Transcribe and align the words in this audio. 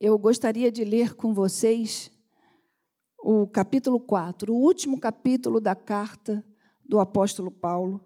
eu 0.00 0.18
gostaria 0.18 0.72
de 0.72 0.82
ler 0.82 1.14
com 1.14 1.34
vocês 1.34 2.10
o 3.22 3.46
capítulo 3.46 4.00
4, 4.00 4.50
o 4.50 4.56
último 4.56 4.98
capítulo 4.98 5.60
da 5.60 5.74
carta 5.74 6.42
do 6.82 6.98
apóstolo 6.98 7.50
Paulo. 7.50 8.02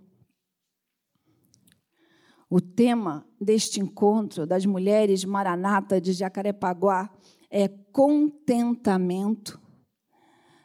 O 2.51 2.61
tema 2.61 3.25
deste 3.41 3.81
encontro 3.81 4.45
das 4.45 4.67
mulheres 4.67 5.25
maranata 5.25 6.01
de 6.01 6.13
Jacarepaguá 6.13 7.09
é 7.49 7.69
contentamento. 7.69 9.61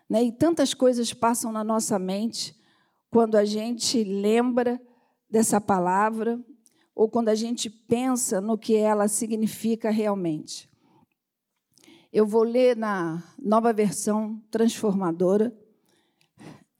Né? 0.10 0.24
E 0.24 0.32
tantas 0.32 0.74
coisas 0.74 1.14
passam 1.14 1.52
na 1.52 1.64
nossa 1.64 2.00
mente 2.00 2.60
quando 3.12 3.36
a 3.36 3.46
gente 3.46 4.04
lembra 4.04 4.82
dessa 5.30 5.62
palavra 5.62 6.44
ou 6.96 7.08
quando 7.08 7.30
a 7.30 7.36
gente 7.36 7.70
pensa 7.70 8.42
no 8.42 8.58
que 8.58 8.76
ela 8.76 9.08
significa 9.08 9.92
realmente. 9.92 10.69
Eu 12.12 12.26
vou 12.26 12.42
ler 12.42 12.76
na 12.76 13.24
nova 13.40 13.72
versão 13.72 14.42
transformadora. 14.50 15.56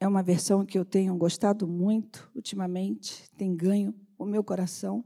É 0.00 0.08
uma 0.08 0.24
versão 0.24 0.66
que 0.66 0.76
eu 0.76 0.84
tenho 0.84 1.14
gostado 1.16 1.68
muito 1.68 2.28
ultimamente, 2.34 3.30
tem 3.36 3.54
ganho 3.54 3.94
o 4.18 4.24
meu 4.24 4.42
coração. 4.42 5.04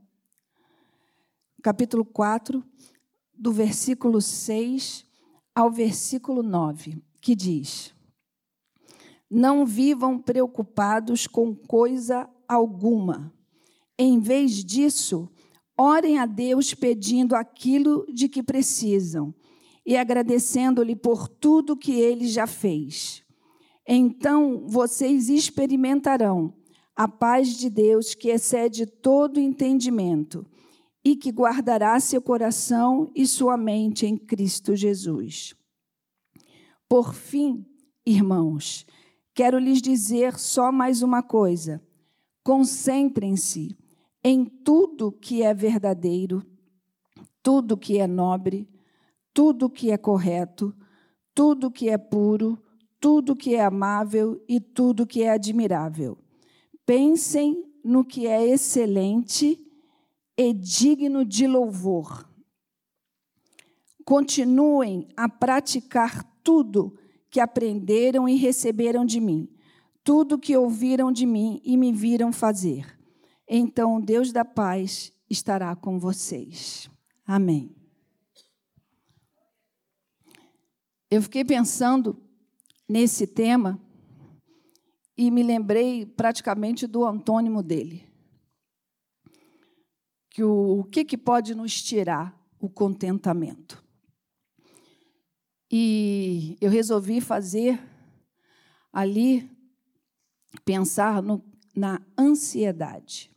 Capítulo 1.62 2.06
4, 2.06 2.64
do 3.34 3.52
versículo 3.52 4.22
6 4.22 5.04
ao 5.54 5.70
versículo 5.70 6.42
9, 6.42 7.02
que 7.20 7.36
diz: 7.36 7.94
Não 9.30 9.66
vivam 9.66 10.18
preocupados 10.18 11.27
com 11.27 11.54
coisa 11.54 12.27
alguma. 12.48 13.30
Em 13.98 14.18
vez 14.18 14.64
disso, 14.64 15.28
orem 15.77 16.18
a 16.18 16.24
Deus 16.24 16.72
pedindo 16.72 17.36
aquilo 17.36 18.06
de 18.10 18.27
que 18.27 18.42
precisam 18.42 19.34
e 19.86 19.96
agradecendo-lhe 19.96 20.96
por 20.96 21.28
tudo 21.28 21.76
que 21.76 21.92
ele 21.92 22.26
já 22.26 22.46
fez. 22.46 23.22
Então 23.86 24.66
vocês 24.66 25.28
experimentarão 25.28 26.54
a 26.96 27.06
paz 27.06 27.56
de 27.56 27.68
Deus 27.68 28.14
que 28.14 28.28
excede 28.28 28.86
todo 28.86 29.41
entendimento 29.41 30.46
e 31.04 31.14
que 31.14 31.30
guardará 31.30 31.98
seu 32.00 32.22
coração 32.22 33.10
e 33.14 33.26
sua 33.26 33.56
mente 33.56 34.06
em 34.06 34.16
Cristo 34.16 34.74
Jesus. 34.74 35.54
Por 36.88 37.12
fim, 37.12 37.66
irmãos, 38.06 38.86
quero 39.34 39.58
lhes 39.58 39.82
dizer 39.82 40.38
só 40.38 40.72
mais 40.72 41.02
uma 41.02 41.22
coisa: 41.22 41.82
concentrem-se 42.42 43.76
em 44.22 44.46
tudo 44.46 45.12
que 45.12 45.42
é 45.42 45.52
verdadeiro, 45.52 46.42
tudo 47.42 47.76
que 47.76 47.98
é 47.98 48.06
nobre, 48.06 48.66
tudo 49.34 49.68
que 49.68 49.90
é 49.90 49.98
correto, 49.98 50.72
tudo 51.34 51.70
que 51.70 51.90
é 51.90 51.98
puro, 51.98 52.56
tudo 53.00 53.34
que 53.34 53.54
é 53.54 53.64
amável 53.64 54.41
e 54.48 54.60
tudo 54.60 55.06
que 55.06 55.22
é 55.22 55.30
admirável. 55.30 56.16
Pensem 56.86 57.70
no 57.84 58.04
que 58.04 58.26
é 58.26 58.46
excelente 58.46 59.60
e 60.38 60.52
digno 60.52 61.24
de 61.24 61.46
louvor. 61.46 62.26
Continuem 64.04 65.08
a 65.16 65.28
praticar 65.28 66.24
tudo 66.42 66.96
que 67.30 67.41
aprenderam 67.41 68.28
e 68.28 68.36
receberam 68.36 69.04
de 69.04 69.20
mim, 69.20 69.48
tudo 70.04 70.38
que 70.38 70.56
ouviram 70.56 71.10
de 71.10 71.26
mim 71.26 71.60
e 71.64 71.76
me 71.76 71.92
viram 71.92 72.32
fazer. 72.32 72.98
Então, 73.48 74.00
Deus 74.00 74.32
da 74.32 74.44
paz 74.44 75.12
estará 75.28 75.74
com 75.74 75.98
vocês. 75.98 76.88
Amém. 77.26 77.83
Eu 81.14 81.22
fiquei 81.22 81.44
pensando 81.44 82.20
nesse 82.88 83.24
tema 83.24 83.80
e 85.16 85.30
me 85.30 85.44
lembrei 85.44 86.04
praticamente 86.04 86.88
do 86.88 87.04
antônimo 87.04 87.62
dele. 87.62 88.12
Que 90.28 90.42
o, 90.42 90.80
o 90.80 90.82
que, 90.82 91.04
que 91.04 91.16
pode 91.16 91.54
nos 91.54 91.80
tirar 91.80 92.36
o 92.58 92.69
contentamento? 92.69 93.80
E 95.70 96.58
eu 96.60 96.69
resolvi 96.69 97.20
fazer 97.20 97.80
ali, 98.92 99.48
pensar 100.64 101.22
no, 101.22 101.44
na 101.76 102.03
ansiedade 102.19 103.30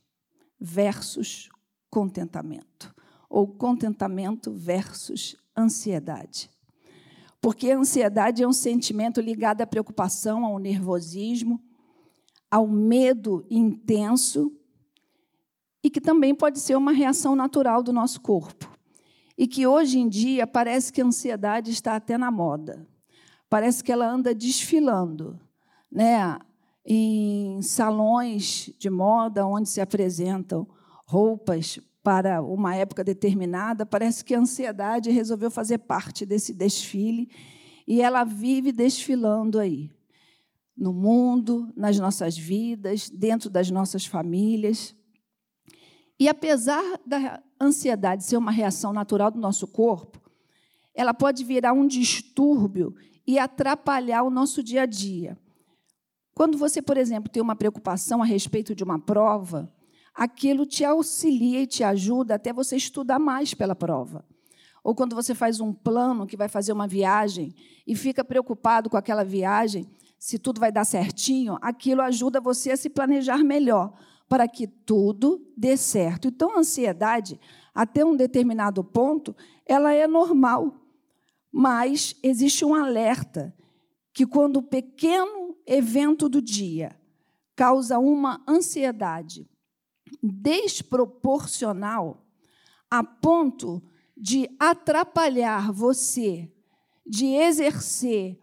versus 0.60 1.48
contentamento, 1.92 2.92
ou 3.30 3.48
contentamento 3.48 4.52
versus 4.52 5.38
ansiedade. 5.56 6.57
Porque 7.48 7.72
a 7.72 7.78
ansiedade 7.78 8.44
é 8.44 8.48
um 8.48 8.52
sentimento 8.52 9.22
ligado 9.22 9.62
à 9.62 9.66
preocupação, 9.66 10.44
ao 10.44 10.60
nervosismo, 10.60 11.64
ao 12.52 12.68
medo 12.68 13.46
intenso 13.50 14.52
e 15.82 15.90
que 15.90 16.02
também 16.02 16.36
pode 16.36 16.60
ser 16.60 16.76
uma 16.76 16.92
reação 16.92 17.38
natural 17.38 17.82
do 17.82 17.94
nosso 17.94 18.20
corpo. 18.20 18.70
E 19.38 19.48
que 19.48 19.66
hoje 19.66 19.98
em 19.98 20.10
dia 20.10 20.46
parece 20.46 20.92
que 20.92 21.02
a 21.02 21.06
ansiedade 21.06 21.72
está 21.72 21.96
até 21.96 22.18
na 22.18 22.30
moda. 22.30 22.86
Parece 23.50 23.82
que 23.82 23.94
ela 23.94 24.12
anda 24.12 24.36
desfilando, 24.36 25.40
né? 25.90 26.38
Em 26.86 27.62
salões 27.62 28.74
de 28.78 28.90
moda 28.90 29.48
onde 29.48 29.70
se 29.70 29.80
apresentam 29.80 30.68
roupas 31.06 31.80
para 32.08 32.42
uma 32.42 32.74
época 32.74 33.04
determinada, 33.04 33.86
parece 33.86 34.24
que 34.24 34.34
a 34.34 34.40
ansiedade 34.40 35.12
resolveu 35.12 35.52
fazer 35.52 35.80
parte 35.80 36.26
desse 36.26 36.54
desfile 36.54 37.30
e 37.86 38.02
ela 38.02 38.24
vive 38.24 38.72
desfilando 38.72 39.60
aí, 39.60 39.92
no 40.74 40.94
mundo, 40.94 41.70
nas 41.76 42.00
nossas 42.00 42.38
vidas, 42.38 43.10
dentro 43.10 43.50
das 43.50 43.70
nossas 43.70 44.06
famílias. 44.06 44.96
E 46.18 46.30
apesar 46.30 46.82
da 47.06 47.44
ansiedade 47.60 48.24
ser 48.24 48.38
uma 48.38 48.52
reação 48.52 48.94
natural 48.94 49.30
do 49.30 49.42
nosso 49.42 49.68
corpo, 49.68 50.18
ela 50.96 51.14
pode 51.14 51.44
virar 51.44 51.74
um 51.74 51.86
distúrbio 51.86 52.96
e 53.28 53.38
atrapalhar 53.38 54.24
o 54.24 54.30
nosso 54.30 54.64
dia 54.64 54.84
a 54.84 54.86
dia. 54.86 55.38
Quando 56.34 56.58
você, 56.58 56.82
por 56.82 56.96
exemplo, 56.96 57.30
tem 57.30 57.44
uma 57.44 57.54
preocupação 57.54 58.22
a 58.22 58.26
respeito 58.26 58.74
de 58.74 58.82
uma 58.82 58.98
prova, 58.98 59.70
aquilo 60.18 60.66
te 60.66 60.84
auxilia 60.84 61.62
e 61.62 61.68
te 61.68 61.84
ajuda 61.84 62.36
até 62.36 62.52
você 62.52 62.76
estudar 62.76 63.20
mais 63.20 63.54
pela 63.54 63.76
prova. 63.76 64.26
Ou 64.84 64.96
quando 64.96 65.16
você 65.16 65.36
faz 65.36 65.60
um 65.60 65.72
plano 65.72 66.26
que 66.26 66.36
vai 66.36 66.50
fazer 66.50 66.74
uma 66.74 66.88
viagem 66.88 67.54
e 67.86 67.96
fica 67.96 68.26
preocupado 68.26 68.90
com 68.90 68.98
aquela 68.98 69.24
viagem, 69.24 69.88
se 70.18 70.40
tudo 70.40 70.60
vai 70.60 70.72
dar 70.72 70.86
certinho, 70.86 71.60
aquilo 71.62 72.02
ajuda 72.02 72.42
você 72.42 72.72
a 72.72 72.78
se 72.78 72.90
planejar 72.90 73.44
melhor 73.44 73.94
para 74.28 74.48
que 74.48 74.66
tudo 74.66 75.46
dê 75.56 75.78
certo. 75.78 76.30
Então, 76.30 76.56
a 76.56 76.60
ansiedade, 76.60 77.40
até 77.76 78.04
um 78.04 78.16
determinado 78.16 78.84
ponto, 78.84 79.36
ela 79.68 79.94
é 79.94 80.08
normal. 80.08 80.82
Mas 81.52 82.16
existe 82.24 82.66
um 82.66 82.74
alerta 82.74 83.54
que 84.12 84.26
quando 84.26 84.58
o 84.58 84.64
pequeno 84.64 85.56
evento 85.68 86.28
do 86.28 86.42
dia 86.42 87.00
causa 87.56 88.00
uma 88.00 88.42
ansiedade 88.48 89.48
desproporcional 90.22 92.28
a 92.90 93.04
ponto 93.04 93.82
de 94.16 94.50
atrapalhar 94.60 95.72
você 95.72 96.52
de 97.06 97.28
exercer 97.28 98.40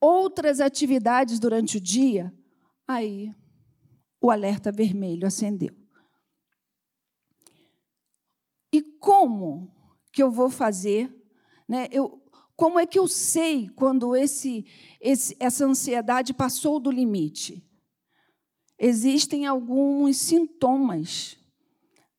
outras 0.00 0.60
atividades 0.60 1.38
durante 1.38 1.76
o 1.76 1.80
dia, 1.80 2.32
aí 2.86 3.34
o 4.20 4.30
alerta 4.30 4.70
vermelho 4.70 5.26
acendeu. 5.26 5.74
E 8.72 8.82
como 8.82 9.74
que 10.12 10.22
eu 10.22 10.30
vou 10.30 10.48
fazer? 10.48 11.12
Né? 11.68 11.88
Eu, 11.90 12.22
como 12.54 12.78
é 12.78 12.86
que 12.86 12.98
eu 12.98 13.08
sei 13.08 13.68
quando 13.70 14.14
esse, 14.14 14.64
esse, 15.00 15.36
essa 15.40 15.64
ansiedade 15.64 16.32
passou 16.32 16.78
do 16.78 16.90
limite? 16.90 17.66
Existem 18.80 19.44
alguns 19.44 20.16
sintomas 20.16 21.36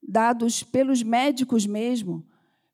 dados 0.01 0.61
pelos 0.61 1.01
médicos 1.01 1.65
mesmo 1.65 2.23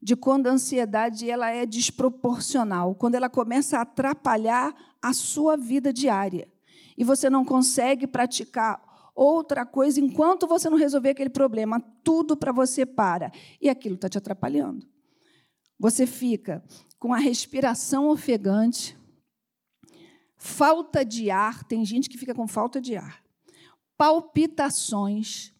de 0.01 0.15
quando 0.15 0.47
a 0.47 0.51
ansiedade 0.51 1.29
ela 1.29 1.49
é 1.49 1.65
desproporcional, 1.65 2.93
quando 2.95 3.15
ela 3.15 3.29
começa 3.29 3.77
a 3.77 3.81
atrapalhar 3.81 4.75
a 5.01 5.13
sua 5.13 5.55
vida 5.55 5.93
diária. 5.93 6.51
E 6.97 7.03
você 7.03 7.29
não 7.29 7.45
consegue 7.45 8.05
praticar 8.05 8.83
outra 9.15 9.65
coisa 9.65 9.99
enquanto 10.01 10.47
você 10.47 10.69
não 10.69 10.77
resolver 10.77 11.11
aquele 11.11 11.29
problema, 11.29 11.79
tudo 12.03 12.35
para 12.35 12.51
você 12.51 12.85
para 12.85 13.31
e 13.61 13.69
aquilo 13.69 13.95
está 13.95 14.09
te 14.09 14.17
atrapalhando. 14.17 14.85
Você 15.79 16.05
fica 16.05 16.63
com 16.99 17.13
a 17.13 17.17
respiração 17.17 18.09
ofegante, 18.09 18.97
falta 20.35 21.05
de 21.05 21.31
ar, 21.31 21.63
tem 21.63 21.85
gente 21.85 22.09
que 22.09 22.17
fica 22.17 22.35
com 22.35 22.47
falta 22.47 22.81
de 22.81 22.95
ar 22.95 23.26
palpitações, 23.97 25.53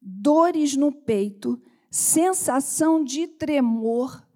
dores 0.00 0.76
no 0.76 0.92
peito, 0.92 1.60
sensação 1.90 3.04
de 3.04 3.26
tremor, 3.26 4.26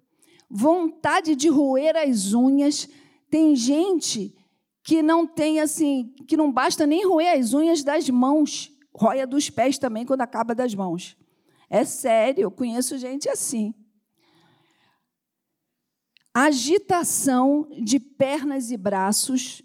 vontade 0.49 1.35
de 1.35 1.49
roer 1.49 1.95
as 1.97 2.33
unhas. 2.33 2.87
Tem 3.29 3.55
gente 3.55 4.33
que 4.81 5.03
não 5.03 5.27
tem 5.27 5.59
assim, 5.59 6.13
que 6.27 6.37
não 6.37 6.51
basta 6.51 6.87
nem 6.87 7.05
roer 7.05 7.37
as 7.37 7.53
unhas 7.53 7.83
das 7.83 8.09
mãos, 8.09 8.71
roia 8.95 9.27
dos 9.27 9.49
pés 9.49 9.77
também 9.77 10.05
quando 10.05 10.21
acaba 10.21 10.55
das 10.55 10.73
mãos. 10.73 11.17
É 11.69 11.83
sério, 11.83 12.43
eu 12.43 12.51
conheço 12.51 12.97
gente 12.97 13.29
assim. 13.29 13.73
Agitação 16.33 17.67
de 17.83 17.99
pernas 17.99 18.71
e 18.71 18.77
braços, 18.77 19.61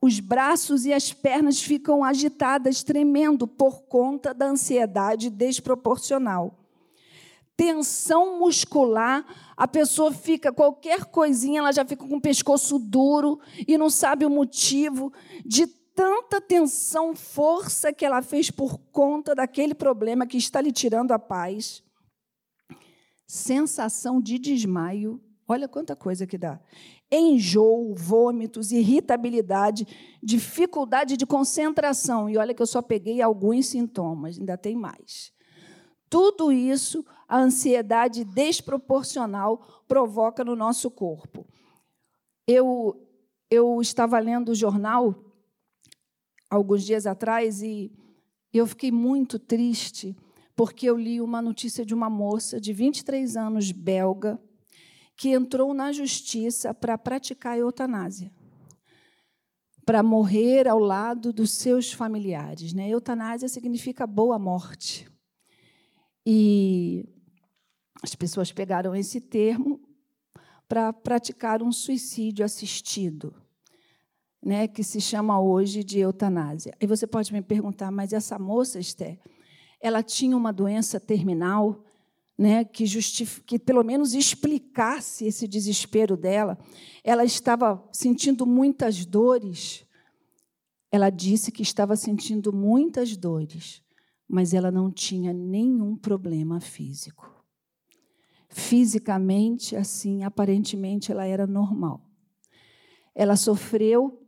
os 0.00 0.18
braços 0.20 0.86
e 0.86 0.92
as 0.92 1.12
pernas 1.12 1.62
ficam 1.62 2.02
agitadas, 2.02 2.82
tremendo 2.82 3.46
por 3.46 3.82
conta 3.82 4.32
da 4.32 4.46
ansiedade 4.46 5.28
desproporcional 5.28 6.60
tensão 7.60 8.38
muscular, 8.38 9.22
a 9.54 9.68
pessoa 9.68 10.10
fica, 10.10 10.50
qualquer 10.50 11.04
coisinha, 11.04 11.58
ela 11.58 11.70
já 11.70 11.84
fica 11.84 12.08
com 12.08 12.16
o 12.16 12.20
pescoço 12.20 12.78
duro 12.78 13.38
e 13.68 13.76
não 13.76 13.90
sabe 13.90 14.24
o 14.24 14.30
motivo 14.30 15.12
de 15.44 15.66
tanta 15.66 16.40
tensão, 16.40 17.14
força 17.14 17.92
que 17.92 18.02
ela 18.02 18.22
fez 18.22 18.50
por 18.50 18.78
conta 18.90 19.34
daquele 19.34 19.74
problema 19.74 20.26
que 20.26 20.38
está 20.38 20.58
lhe 20.58 20.72
tirando 20.72 21.12
a 21.12 21.18
paz. 21.18 21.82
Sensação 23.26 24.22
de 24.22 24.38
desmaio, 24.38 25.20
olha 25.46 25.68
quanta 25.68 25.94
coisa 25.94 26.26
que 26.26 26.38
dá. 26.38 26.58
Enjoo, 27.12 27.94
vômitos, 27.94 28.70
irritabilidade, 28.70 29.86
dificuldade 30.22 31.16
de 31.16 31.26
concentração. 31.26 32.28
E 32.28 32.36
olha 32.36 32.54
que 32.54 32.62
eu 32.62 32.66
só 32.66 32.80
peguei 32.80 33.20
alguns 33.20 33.66
sintomas, 33.66 34.38
ainda 34.38 34.56
tem 34.56 34.76
mais. 34.76 35.32
Tudo 36.08 36.52
isso 36.52 37.04
a 37.28 37.38
ansiedade 37.38 38.24
desproporcional 38.24 39.84
provoca 39.86 40.44
no 40.44 40.56
nosso 40.56 40.90
corpo. 40.90 41.46
Eu, 42.46 43.00
eu 43.48 43.80
estava 43.80 44.18
lendo 44.18 44.50
o 44.50 44.54
jornal 44.54 45.14
alguns 46.50 46.84
dias 46.84 47.06
atrás 47.06 47.62
e 47.62 47.92
eu 48.52 48.66
fiquei 48.66 48.90
muito 48.90 49.38
triste 49.38 50.16
porque 50.56 50.86
eu 50.86 50.96
li 50.96 51.20
uma 51.20 51.40
notícia 51.40 51.86
de 51.86 51.94
uma 51.94 52.10
moça 52.10 52.60
de 52.60 52.72
23 52.72 53.36
anos 53.36 53.70
belga 53.70 54.38
que 55.20 55.34
entrou 55.34 55.74
na 55.74 55.92
justiça 55.92 56.72
para 56.72 56.96
praticar 56.96 57.52
a 57.52 57.58
eutanásia, 57.58 58.32
para 59.84 60.02
morrer 60.02 60.66
ao 60.66 60.78
lado 60.78 61.30
dos 61.30 61.50
seus 61.50 61.92
familiares. 61.92 62.72
Né? 62.72 62.88
Eutanásia 62.88 63.46
significa 63.46 64.06
boa 64.06 64.38
morte. 64.38 65.06
E 66.24 67.06
as 68.02 68.14
pessoas 68.14 68.50
pegaram 68.50 68.96
esse 68.96 69.20
termo 69.20 69.78
para 70.66 70.90
praticar 70.90 71.62
um 71.62 71.70
suicídio 71.70 72.42
assistido, 72.42 73.34
né, 74.42 74.66
que 74.66 74.82
se 74.82 75.02
chama 75.02 75.38
hoje 75.38 75.84
de 75.84 75.98
eutanásia. 75.98 76.74
E 76.80 76.86
você 76.86 77.06
pode 77.06 77.30
me 77.30 77.42
perguntar, 77.42 77.90
mas 77.90 78.14
essa 78.14 78.38
moça, 78.38 78.78
Esther, 78.78 79.20
ela 79.82 80.02
tinha 80.02 80.34
uma 80.34 80.50
doença 80.50 80.98
terminal, 80.98 81.84
né, 82.40 82.64
que, 82.64 82.84
que 83.44 83.58
pelo 83.58 83.84
menos 83.84 84.14
explicasse 84.14 85.26
esse 85.26 85.46
desespero 85.46 86.16
dela. 86.16 86.58
Ela 87.04 87.24
estava 87.24 87.86
sentindo 87.92 88.46
muitas 88.46 89.04
dores. 89.04 89.84
Ela 90.90 91.10
disse 91.10 91.52
que 91.52 91.62
estava 91.62 91.96
sentindo 91.96 92.52
muitas 92.52 93.16
dores 93.16 93.82
mas 94.30 94.54
ela 94.54 94.70
não 94.70 94.92
tinha 94.92 95.32
nenhum 95.32 95.96
problema 95.96 96.60
físico. 96.60 97.28
Fisicamente, 98.48 99.74
assim, 99.74 100.22
aparentemente, 100.22 101.10
ela 101.10 101.26
era 101.26 101.48
normal. 101.48 102.00
Ela 103.12 103.34
sofreu 103.34 104.22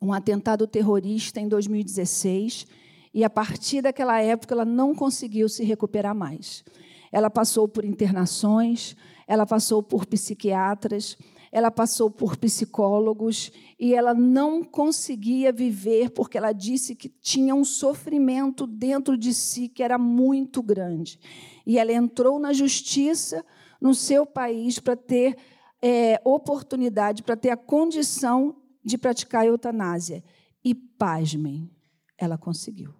um 0.00 0.14
atentado 0.14 0.66
terrorista 0.66 1.40
em 1.40 1.46
2016 1.46 2.66
e, 3.12 3.22
a 3.22 3.28
partir 3.28 3.82
daquela 3.82 4.18
época, 4.18 4.54
ela 4.54 4.64
não 4.64 4.94
conseguiu 4.94 5.46
se 5.46 5.62
recuperar 5.62 6.14
mais. 6.14 6.64
Ela 7.10 7.30
passou 7.30 7.66
por 7.66 7.84
internações, 7.84 8.96
ela 9.26 9.46
passou 9.46 9.82
por 9.82 10.06
psiquiatras, 10.06 11.16
ela 11.50 11.70
passou 11.70 12.10
por 12.10 12.36
psicólogos 12.36 13.50
e 13.78 13.94
ela 13.94 14.12
não 14.12 14.62
conseguia 14.62 15.52
viver 15.52 16.10
porque 16.10 16.36
ela 16.36 16.52
disse 16.52 16.94
que 16.94 17.08
tinha 17.08 17.54
um 17.54 17.64
sofrimento 17.64 18.66
dentro 18.66 19.16
de 19.16 19.32
si 19.32 19.68
que 19.68 19.82
era 19.82 19.98
muito 19.98 20.62
grande. 20.62 21.18
E 21.66 21.78
ela 21.78 21.92
entrou 21.92 22.38
na 22.38 22.52
justiça 22.52 23.44
no 23.80 23.94
seu 23.94 24.26
país 24.26 24.78
para 24.78 24.96
ter 24.96 25.36
é, 25.80 26.20
oportunidade, 26.24 27.22
para 27.22 27.36
ter 27.36 27.50
a 27.50 27.56
condição 27.56 28.56
de 28.84 28.98
praticar 28.98 29.42
a 29.42 29.46
eutanásia. 29.46 30.22
E, 30.64 30.74
pasmem, 30.74 31.70
ela 32.16 32.36
conseguiu. 32.36 32.94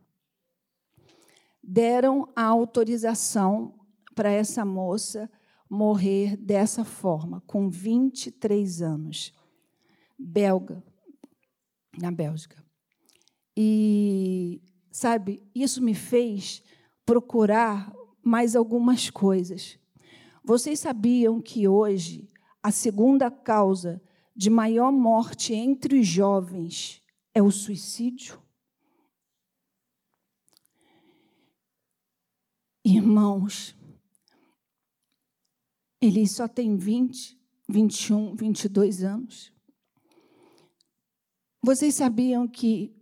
Deram 1.62 2.28
a 2.34 2.44
autorização 2.44 3.77
para 4.18 4.32
essa 4.32 4.64
moça 4.64 5.30
morrer 5.70 6.36
dessa 6.36 6.84
forma, 6.84 7.40
com 7.46 7.70
23 7.70 8.82
anos, 8.82 9.32
belga, 10.18 10.82
na 11.96 12.10
Bélgica. 12.10 12.60
E, 13.56 14.60
sabe, 14.90 15.40
isso 15.54 15.80
me 15.80 15.94
fez 15.94 16.64
procurar 17.06 17.92
mais 18.20 18.56
algumas 18.56 19.08
coisas. 19.08 19.78
Vocês 20.42 20.80
sabiam 20.80 21.40
que 21.40 21.68
hoje 21.68 22.28
a 22.60 22.72
segunda 22.72 23.30
causa 23.30 24.02
de 24.34 24.50
maior 24.50 24.90
morte 24.90 25.54
entre 25.54 26.00
os 26.00 26.08
jovens 26.08 27.00
é 27.32 27.40
o 27.40 27.52
suicídio? 27.52 28.42
Irmãos, 32.84 33.77
ele 36.00 36.26
só 36.26 36.46
tem 36.46 36.76
20, 36.76 37.38
21, 37.68 38.34
22 38.34 39.02
anos. 39.02 39.52
Vocês 41.60 41.96
sabiam 41.96 42.46
que 42.46 42.96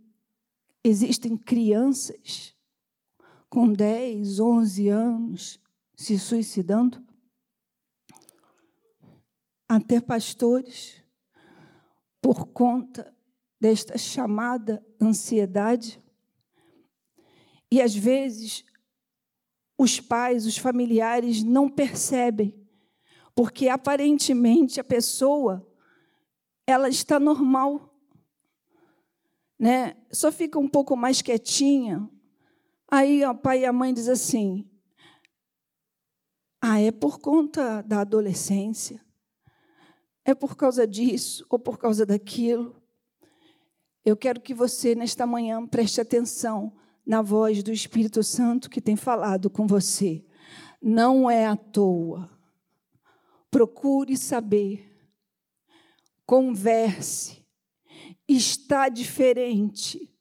existem 0.83 1.37
crianças 1.37 2.55
com 3.49 3.71
10, 3.71 4.39
11 4.39 4.89
anos 4.89 5.59
se 5.95 6.17
suicidando? 6.17 7.05
Até 9.69 10.01
pastores, 10.01 11.03
por 12.21 12.47
conta 12.47 13.15
desta 13.59 13.97
chamada 13.97 14.85
ansiedade. 14.99 16.01
E 17.71 17.81
às 17.81 17.93
vezes 17.93 18.63
os 19.77 19.99
pais, 19.99 20.45
os 20.45 20.57
familiares 20.57 21.43
não 21.43 21.69
percebem 21.69 22.66
porque 23.37 23.69
aparentemente 23.69 24.79
a 24.79 24.83
pessoa 24.83 25.63
ela 26.65 26.89
está 26.89 27.19
normal, 27.19 27.95
né? 29.59 29.95
Só 30.11 30.31
fica 30.31 30.57
um 30.57 30.67
pouco 30.67 30.97
mais 30.97 31.21
quietinha. 31.21 32.09
Aí 32.89 33.23
o 33.23 33.35
pai 33.35 33.59
e 33.59 33.65
a 33.67 33.71
mãe 33.71 33.93
diz 33.93 34.09
assim: 34.09 34.67
"Ah, 36.59 36.81
é 36.81 36.91
por 36.91 37.19
conta 37.19 37.83
da 37.83 38.01
adolescência. 38.01 39.05
É 40.25 40.33
por 40.33 40.57
causa 40.57 40.87
disso 40.87 41.45
ou 41.47 41.59
por 41.59 41.77
causa 41.77 42.07
daquilo." 42.07 42.81
Eu 44.03 44.17
quero 44.17 44.41
que 44.41 44.53
você 44.55 44.95
nesta 44.95 45.27
manhã 45.27 45.63
preste 45.67 46.01
atenção 46.01 46.75
na 47.05 47.21
voz 47.21 47.61
do 47.61 47.71
Espírito 47.71 48.23
Santo 48.23 48.67
que 48.67 48.81
tem 48.81 48.95
falado 48.95 49.47
com 49.47 49.67
você. 49.67 50.25
Não 50.81 51.29
é 51.29 51.45
à 51.45 51.55
toa 51.55 52.35
procure 53.49 54.17
saber, 54.17 54.89
converse, 56.25 57.45
está 58.27 58.89
diferente. 58.89 60.13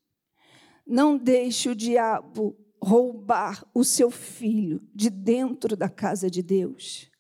Não 0.86 1.16
deixe 1.16 1.68
o 1.68 1.74
diabo 1.74 2.56
roubar 2.80 3.66
o 3.74 3.82
seu 3.82 4.10
filho 4.10 4.80
de 4.94 5.10
dentro 5.10 5.76
da 5.76 5.88
casa 5.88 6.30
de 6.30 6.42
Deus. 6.42 7.10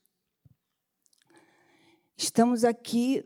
Estamos 2.16 2.64
aqui 2.64 3.24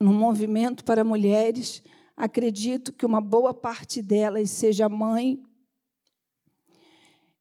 num 0.00 0.14
movimento 0.14 0.84
para 0.84 1.04
mulheres. 1.04 1.82
Acredito 2.16 2.92
que 2.92 3.04
uma 3.04 3.20
boa 3.20 3.52
parte 3.52 4.00
delas 4.00 4.50
seja 4.50 4.88
mãe. 4.88 5.42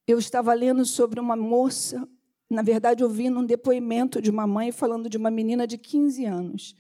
Eu 0.07 0.17
estava 0.17 0.53
lendo 0.53 0.83
sobre 0.83 1.19
uma 1.19 1.35
moça 1.35 2.07
na 2.51 2.61
verdade, 2.61 3.01
ouvindo 3.01 3.39
um 3.39 3.45
depoimento 3.45 4.21
de 4.21 4.29
uma 4.29 4.45
mãe 4.45 4.73
falando 4.73 5.09
de 5.09 5.15
uma 5.15 5.31
menina 5.31 5.65
de 5.65 5.77
15 5.77 6.25
anos, 6.25 6.75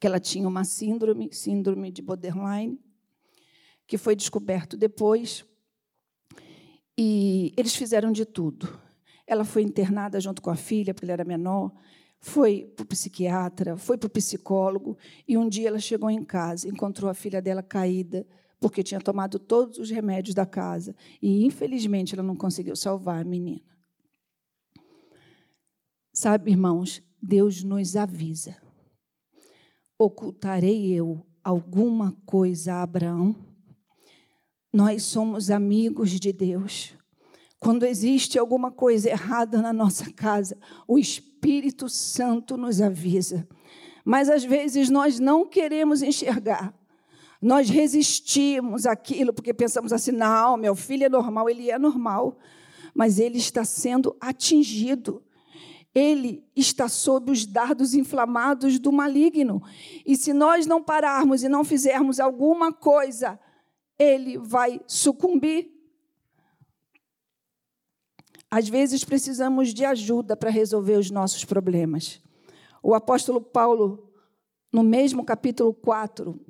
que 0.00 0.06
ela 0.06 0.18
tinha 0.18 0.48
uma 0.48 0.64
síndrome, 0.64 1.32
síndrome 1.32 1.92
de 1.92 2.02
borderline, 2.02 2.76
que 3.86 3.96
foi 3.96 4.16
descoberto 4.16 4.76
depois. 4.76 5.44
E 6.98 7.52
eles 7.56 7.76
fizeram 7.76 8.10
de 8.10 8.24
tudo. 8.24 8.80
Ela 9.24 9.44
foi 9.44 9.62
internada 9.62 10.20
junto 10.20 10.42
com 10.42 10.50
a 10.50 10.56
filha, 10.56 10.92
porque 10.92 11.06
ela 11.06 11.12
era 11.12 11.24
menor, 11.24 11.72
foi 12.18 12.64
para 12.74 12.82
o 12.82 12.86
psiquiatra, 12.86 13.76
foi 13.76 13.96
para 13.96 14.08
o 14.08 14.10
psicólogo, 14.10 14.98
e 15.28 15.38
um 15.38 15.48
dia 15.48 15.68
ela 15.68 15.78
chegou 15.78 16.10
em 16.10 16.24
casa, 16.24 16.66
encontrou 16.66 17.08
a 17.08 17.14
filha 17.14 17.40
dela 17.40 17.62
caída, 17.62 18.26
porque 18.58 18.82
tinha 18.82 19.00
tomado 19.00 19.38
todos 19.38 19.78
os 19.78 19.88
remédios 19.88 20.34
da 20.34 20.44
casa, 20.44 20.96
e 21.22 21.44
infelizmente 21.44 22.12
ela 22.12 22.24
não 22.24 22.34
conseguiu 22.34 22.74
salvar 22.74 23.20
a 23.20 23.24
menina. 23.24 23.73
Sabe, 26.16 26.52
irmãos, 26.52 27.02
Deus 27.20 27.64
nos 27.64 27.96
avisa. 27.96 28.56
Ocultarei 29.98 30.92
eu 30.92 31.26
alguma 31.42 32.16
coisa 32.24 32.74
a 32.74 32.82
Abraão? 32.84 33.34
Nós 34.72 35.02
somos 35.02 35.50
amigos 35.50 36.12
de 36.12 36.32
Deus. 36.32 36.94
Quando 37.58 37.84
existe 37.84 38.38
alguma 38.38 38.70
coisa 38.70 39.10
errada 39.10 39.60
na 39.60 39.72
nossa 39.72 40.12
casa, 40.12 40.56
o 40.86 41.00
Espírito 41.00 41.88
Santo 41.88 42.56
nos 42.56 42.80
avisa. 42.80 43.48
Mas 44.04 44.28
às 44.28 44.44
vezes 44.44 44.88
nós 44.88 45.18
não 45.18 45.44
queremos 45.44 46.00
enxergar. 46.00 46.72
Nós 47.42 47.68
resistimos 47.68 48.86
àquilo 48.86 49.32
porque 49.32 49.52
pensamos 49.52 49.92
assim: 49.92 50.12
não, 50.12 50.56
meu 50.56 50.76
filho 50.76 51.06
é 51.06 51.08
normal, 51.08 51.50
ele 51.50 51.72
é 51.72 51.78
normal, 51.78 52.38
mas 52.94 53.18
ele 53.18 53.38
está 53.38 53.64
sendo 53.64 54.16
atingido. 54.20 55.20
Ele 55.94 56.44
está 56.56 56.88
sob 56.88 57.30
os 57.30 57.46
dardos 57.46 57.94
inflamados 57.94 58.78
do 58.78 58.90
maligno. 58.90 59.62
E 60.04 60.16
se 60.16 60.32
nós 60.32 60.66
não 60.66 60.82
pararmos 60.82 61.42
e 61.42 61.48
não 61.48 61.62
fizermos 61.62 62.18
alguma 62.18 62.72
coisa, 62.72 63.38
ele 63.98 64.36
vai 64.36 64.80
sucumbir. 64.86 65.70
Às 68.50 68.68
vezes 68.68 69.04
precisamos 69.04 69.72
de 69.72 69.84
ajuda 69.84 70.36
para 70.36 70.50
resolver 70.50 70.96
os 70.96 71.10
nossos 71.10 71.44
problemas. 71.44 72.20
O 72.82 72.94
apóstolo 72.94 73.40
Paulo, 73.40 74.12
no 74.72 74.82
mesmo 74.82 75.24
capítulo 75.24 75.72
4, 75.72 76.40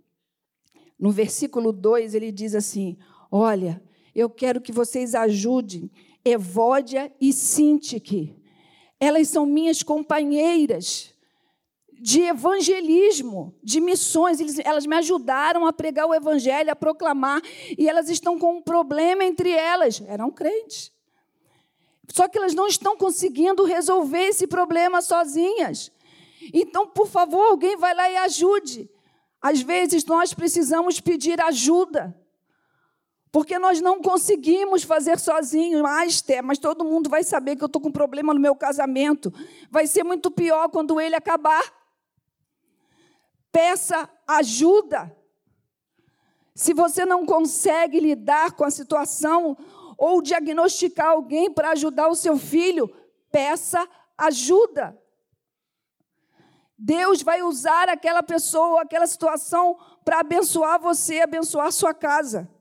no 0.99 1.11
versículo 1.11 1.73
2, 1.73 2.15
ele 2.15 2.33
diz 2.33 2.55
assim: 2.55 2.97
Olha, 3.31 3.83
eu 4.15 4.31
quero 4.31 4.61
que 4.61 4.73
vocês 4.73 5.15
ajudem 5.15 5.91
Evódia 6.25 7.13
e 7.21 7.33
Sintique. 7.33 8.37
Elas 9.05 9.29
são 9.29 9.45
minhas 9.45 9.83
companheiras 9.83 11.13
de 11.93 12.23
evangelismo, 12.23 13.55
de 13.63 13.79
missões. 13.81 14.39
elas 14.65 14.87
me 14.87 14.97
ajudaram 14.97 15.67
a 15.67 15.73
pregar 15.73 16.07
o 16.07 16.15
evangelho, 16.15 16.71
a 16.71 16.77
proclamar, 16.77 17.43
e 17.79 17.87
elas 17.87 18.09
estão 18.09 18.39
com 18.39 18.57
um 18.57 18.63
problema 18.63 19.23
entre 19.23 19.51
elas. 19.51 20.03
Eram 20.07 20.31
crentes. 20.31 20.91
Só 22.09 22.27
que 22.29 22.39
elas 22.39 22.55
não 22.55 22.67
estão 22.67 22.97
conseguindo 22.97 23.65
resolver 23.65 24.25
esse 24.25 24.47
problema 24.47 25.03
sozinhas. 25.03 25.93
Então, 26.53 26.87
por 26.87 27.07
favor, 27.07 27.43
alguém 27.43 27.77
vai 27.77 27.95
lá 27.95 28.09
e 28.11 28.17
ajude. 28.17 28.89
Às 29.41 29.61
vezes 29.61 30.07
nós 30.07 30.33
precisamos 30.33 30.99
pedir 30.99 31.39
ajuda. 31.43 32.19
Porque 33.35 33.59
nós 33.59 33.81
não 33.81 34.01
conseguimos 34.01 34.85
fazer 34.85 35.19
sozinhos. 35.19 35.83
Ah, 35.85 36.07
Esther, 36.07 36.41
mas 36.41 36.57
todo 36.57 36.85
mundo 36.85 37.11
vai 37.11 37.25
saber 37.25 37.57
que 37.57 37.65
eu 37.65 37.67
estou 37.67 37.83
com 37.83 37.91
problema 37.91 38.33
no 38.33 38.39
meu 38.39 38.55
casamento. 38.55 39.35
Vai 39.69 39.89
ser 39.89 40.05
muito 40.05 40.31
pior 40.31 40.69
quando 40.69 41.01
ele 41.01 41.17
acabar. 41.17 41.61
Peça 43.51 44.09
ajuda. 44.25 45.13
Se 46.55 46.73
você 46.73 47.05
não 47.05 47.27
consegue 47.27 47.99
lidar 47.99 48.53
com 48.53 48.63
a 48.63 48.71
situação, 48.71 49.57
ou 49.99 50.23
diagnosticar 50.23 51.09
alguém 51.09 51.53
para 51.53 51.71
ajudar 51.71 52.07
o 52.07 52.15
seu 52.15 52.39
filho, 52.39 52.89
peça 53.33 53.85
ajuda. 54.17 54.97
Deus 56.79 57.21
vai 57.21 57.43
usar 57.43 57.89
aquela 57.89 58.23
pessoa, 58.23 58.83
aquela 58.83 59.09
situação 59.09 59.77
para 60.05 60.21
abençoar 60.21 60.79
você, 60.79 61.21
abençoar 61.21 61.73
sua 61.73 61.93
casa. 61.93 62.54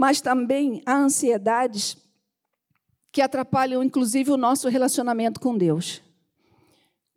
Mas 0.00 0.22
também 0.22 0.80
há 0.86 0.96
ansiedades 0.96 1.94
que 3.12 3.20
atrapalham, 3.20 3.84
inclusive, 3.84 4.30
o 4.30 4.36
nosso 4.38 4.66
relacionamento 4.66 5.38
com 5.38 5.58
Deus. 5.58 6.00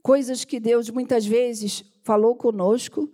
Coisas 0.02 0.44
que 0.44 0.60
Deus 0.60 0.90
muitas 0.90 1.26
vezes 1.26 1.86
falou 2.04 2.36
conosco 2.36 3.10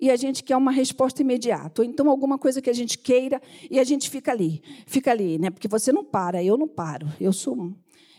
e 0.00 0.10
a 0.10 0.16
gente 0.16 0.42
quer 0.42 0.56
uma 0.56 0.72
resposta 0.72 1.22
imediata. 1.22 1.82
Ou 1.82 1.88
então 1.88 2.10
alguma 2.10 2.36
coisa 2.36 2.60
que 2.60 2.68
a 2.68 2.72
gente 2.72 2.98
queira 2.98 3.40
e 3.70 3.78
a 3.78 3.84
gente 3.84 4.10
fica 4.10 4.32
ali, 4.32 4.60
fica 4.88 5.12
ali, 5.12 5.38
né? 5.38 5.50
Porque 5.50 5.68
você 5.68 5.92
não 5.92 6.04
para, 6.04 6.42
eu 6.42 6.58
não 6.58 6.66
paro. 6.66 7.06
Eu 7.20 7.32
sou 7.32 7.72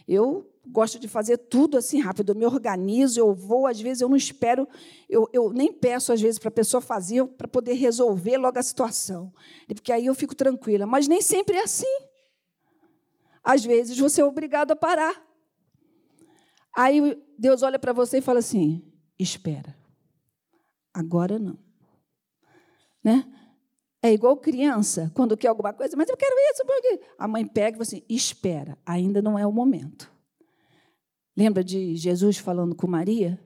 eu 0.07 0.52
gosto 0.65 0.97
de 0.97 1.07
fazer 1.07 1.37
tudo 1.37 1.77
assim 1.77 1.99
rápido, 1.99 2.31
eu 2.31 2.35
me 2.35 2.45
organizo, 2.45 3.19
eu 3.19 3.33
vou, 3.33 3.67
às 3.67 3.79
vezes 3.79 4.01
eu 4.01 4.09
não 4.09 4.15
espero, 4.15 4.67
eu, 5.09 5.29
eu 5.33 5.51
nem 5.51 5.71
peço 5.71 6.13
às 6.13 6.21
vezes 6.21 6.39
para 6.39 6.49
a 6.49 6.51
pessoa 6.51 6.79
fazer 6.79 7.25
para 7.25 7.47
poder 7.47 7.73
resolver 7.73 8.37
logo 8.37 8.57
a 8.57 8.63
situação, 8.63 9.33
porque 9.67 9.91
aí 9.91 10.05
eu 10.05 10.15
fico 10.15 10.35
tranquila. 10.35 10.85
Mas 10.85 11.07
nem 11.07 11.21
sempre 11.21 11.57
é 11.57 11.63
assim. 11.63 11.85
Às 13.43 13.65
vezes 13.65 13.97
você 13.97 14.21
é 14.21 14.25
obrigado 14.25 14.71
a 14.71 14.75
parar. 14.75 15.21
Aí 16.75 17.21
Deus 17.37 17.61
olha 17.61 17.77
para 17.77 17.91
você 17.91 18.19
e 18.19 18.21
fala 18.21 18.39
assim: 18.39 18.81
espera, 19.19 19.75
agora 20.93 21.37
não. 21.37 21.57
Né? 23.03 23.25
É 24.01 24.11
igual 24.11 24.37
criança, 24.37 25.11
quando 25.13 25.37
quer 25.37 25.47
alguma 25.47 25.73
coisa, 25.73 25.95
mas 25.97 26.09
eu 26.09 26.17
quero 26.17 26.35
isso. 26.51 26.65
Porque... 26.65 27.01
A 27.17 27.27
mãe 27.27 27.45
pega 27.45 27.69
e 27.69 27.73
fala 27.73 27.83
assim: 27.83 28.03
espera, 28.07 28.77
ainda 28.85 29.21
não 29.21 29.37
é 29.37 29.45
o 29.45 29.51
momento. 29.51 30.12
Lembra 31.35 31.63
de 31.63 31.95
Jesus 31.95 32.37
falando 32.37 32.75
com 32.75 32.87
Maria? 32.87 33.39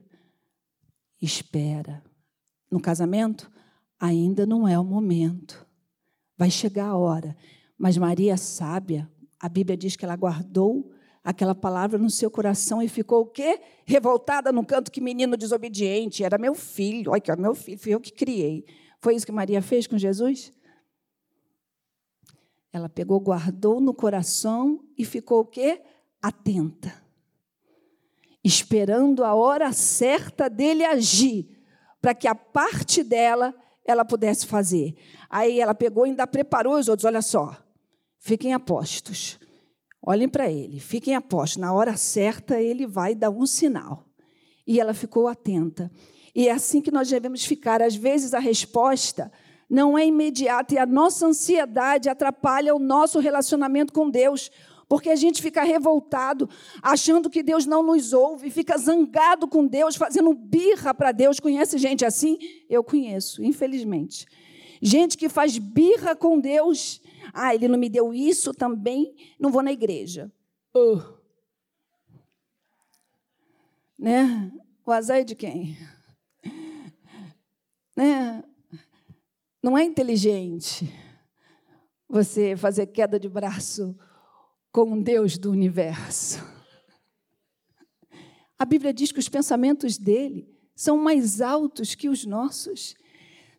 Espera. 1.20 2.02
No 2.70 2.80
casamento, 2.80 3.50
ainda 3.98 4.44
não 4.44 4.68
é 4.68 4.78
o 4.78 4.84
momento. 4.84 5.66
Vai 6.36 6.50
chegar 6.50 6.86
a 6.86 6.96
hora. 6.96 7.36
Mas 7.76 7.96
Maria, 7.96 8.36
sábia, 8.36 9.10
a 9.40 9.48
Bíblia 9.48 9.76
diz 9.76 9.96
que 9.96 10.04
ela 10.04 10.16
guardou 10.16 10.92
aquela 11.24 11.54
palavra 11.54 11.98
no 11.98 12.10
seu 12.10 12.30
coração 12.30 12.82
e 12.82 12.88
ficou 12.88 13.22
o 13.22 13.26
quê? 13.26 13.60
Revoltada 13.84 14.52
no 14.52 14.64
canto, 14.64 14.90
que 14.90 15.00
menino 15.00 15.36
desobediente. 15.36 16.24
Era 16.24 16.38
meu 16.38 16.54
filho. 16.54 17.12
Olha, 17.12 17.36
meu 17.36 17.54
filho, 17.54 17.78
fui 17.78 17.94
eu 17.94 18.00
que 18.00 18.12
criei. 18.12 18.64
Foi 19.00 19.14
isso 19.14 19.26
que 19.26 19.32
Maria 19.32 19.62
fez 19.62 19.86
com 19.86 19.96
Jesus? 19.96 20.52
Ela 22.72 22.88
pegou, 22.88 23.18
guardou 23.18 23.80
no 23.80 23.94
coração 23.94 24.84
e 24.96 25.04
ficou 25.04 25.40
o 25.40 25.46
quê? 25.46 25.82
Atenta. 26.20 27.07
Esperando 28.48 29.24
a 29.24 29.34
hora 29.34 29.74
certa 29.74 30.48
dele 30.48 30.82
agir, 30.82 31.46
para 32.00 32.14
que 32.14 32.26
a 32.26 32.34
parte 32.34 33.04
dela 33.04 33.54
ela 33.84 34.06
pudesse 34.06 34.46
fazer. 34.46 34.94
Aí 35.28 35.60
ela 35.60 35.74
pegou 35.74 36.06
e 36.06 36.08
ainda 36.08 36.26
preparou 36.26 36.78
os 36.78 36.88
outros, 36.88 37.04
olha 37.04 37.20
só. 37.20 37.54
Fiquem 38.18 38.54
apostos. 38.54 39.38
Olhem 40.00 40.30
para 40.30 40.50
ele, 40.50 40.80
fiquem 40.80 41.14
apostos. 41.14 41.58
Na 41.58 41.74
hora 41.74 41.94
certa 41.98 42.58
ele 42.58 42.86
vai 42.86 43.14
dar 43.14 43.28
um 43.28 43.44
sinal. 43.44 44.06
E 44.66 44.80
ela 44.80 44.94
ficou 44.94 45.28
atenta. 45.28 45.90
E 46.34 46.48
é 46.48 46.52
assim 46.52 46.80
que 46.80 46.90
nós 46.90 47.10
devemos 47.10 47.44
ficar. 47.44 47.82
Às 47.82 47.96
vezes 47.96 48.32
a 48.32 48.38
resposta 48.38 49.30
não 49.68 49.98
é 49.98 50.06
imediata 50.06 50.74
e 50.74 50.78
a 50.78 50.86
nossa 50.86 51.26
ansiedade 51.26 52.08
atrapalha 52.08 52.74
o 52.74 52.78
nosso 52.78 53.18
relacionamento 53.18 53.92
com 53.92 54.08
Deus. 54.08 54.50
Porque 54.88 55.10
a 55.10 55.16
gente 55.16 55.42
fica 55.42 55.62
revoltado, 55.62 56.48
achando 56.82 57.28
que 57.28 57.42
Deus 57.42 57.66
não 57.66 57.82
nos 57.82 58.14
ouve, 58.14 58.50
fica 58.50 58.78
zangado 58.78 59.46
com 59.46 59.66
Deus, 59.66 59.96
fazendo 59.96 60.32
birra 60.32 60.94
para 60.94 61.12
Deus. 61.12 61.38
Conhece 61.38 61.76
gente 61.76 62.06
assim? 62.06 62.38
Eu 62.70 62.82
conheço, 62.82 63.44
infelizmente. 63.44 64.26
Gente 64.80 65.18
que 65.18 65.28
faz 65.28 65.58
birra 65.58 66.16
com 66.16 66.40
Deus. 66.40 67.02
Ah, 67.34 67.54
ele 67.54 67.68
não 67.68 67.78
me 67.78 67.90
deu 67.90 68.14
isso 68.14 68.54
também, 68.54 69.14
não 69.38 69.50
vou 69.50 69.62
na 69.62 69.72
igreja. 69.72 70.32
Uh. 70.74 71.02
Né? 73.98 74.50
O 74.86 74.90
azar 74.90 75.18
é 75.18 75.24
de 75.24 75.34
quem? 75.34 75.76
Né? 77.94 78.42
Não 79.62 79.76
é 79.76 79.84
inteligente 79.84 80.90
você 82.08 82.56
fazer 82.56 82.86
queda 82.86 83.20
de 83.20 83.28
braço 83.28 83.94
com 84.72 84.92
um 84.92 85.02
Deus 85.02 85.38
do 85.38 85.50
universo. 85.50 86.42
A 88.58 88.64
Bíblia 88.64 88.92
diz 88.92 89.12
que 89.12 89.18
os 89.18 89.28
pensamentos 89.28 89.96
dele 89.96 90.48
são 90.74 90.96
mais 90.96 91.40
altos 91.40 91.94
que 91.94 92.08
os 92.08 92.24
nossos. 92.24 92.94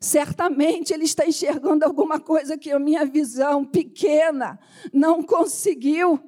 Certamente 0.00 0.92
ele 0.92 1.04
está 1.04 1.26
enxergando 1.26 1.84
alguma 1.84 2.18
coisa 2.18 2.56
que 2.56 2.70
a 2.70 2.78
minha 2.78 3.04
visão 3.04 3.64
pequena 3.64 4.58
não 4.92 5.22
conseguiu, 5.22 6.18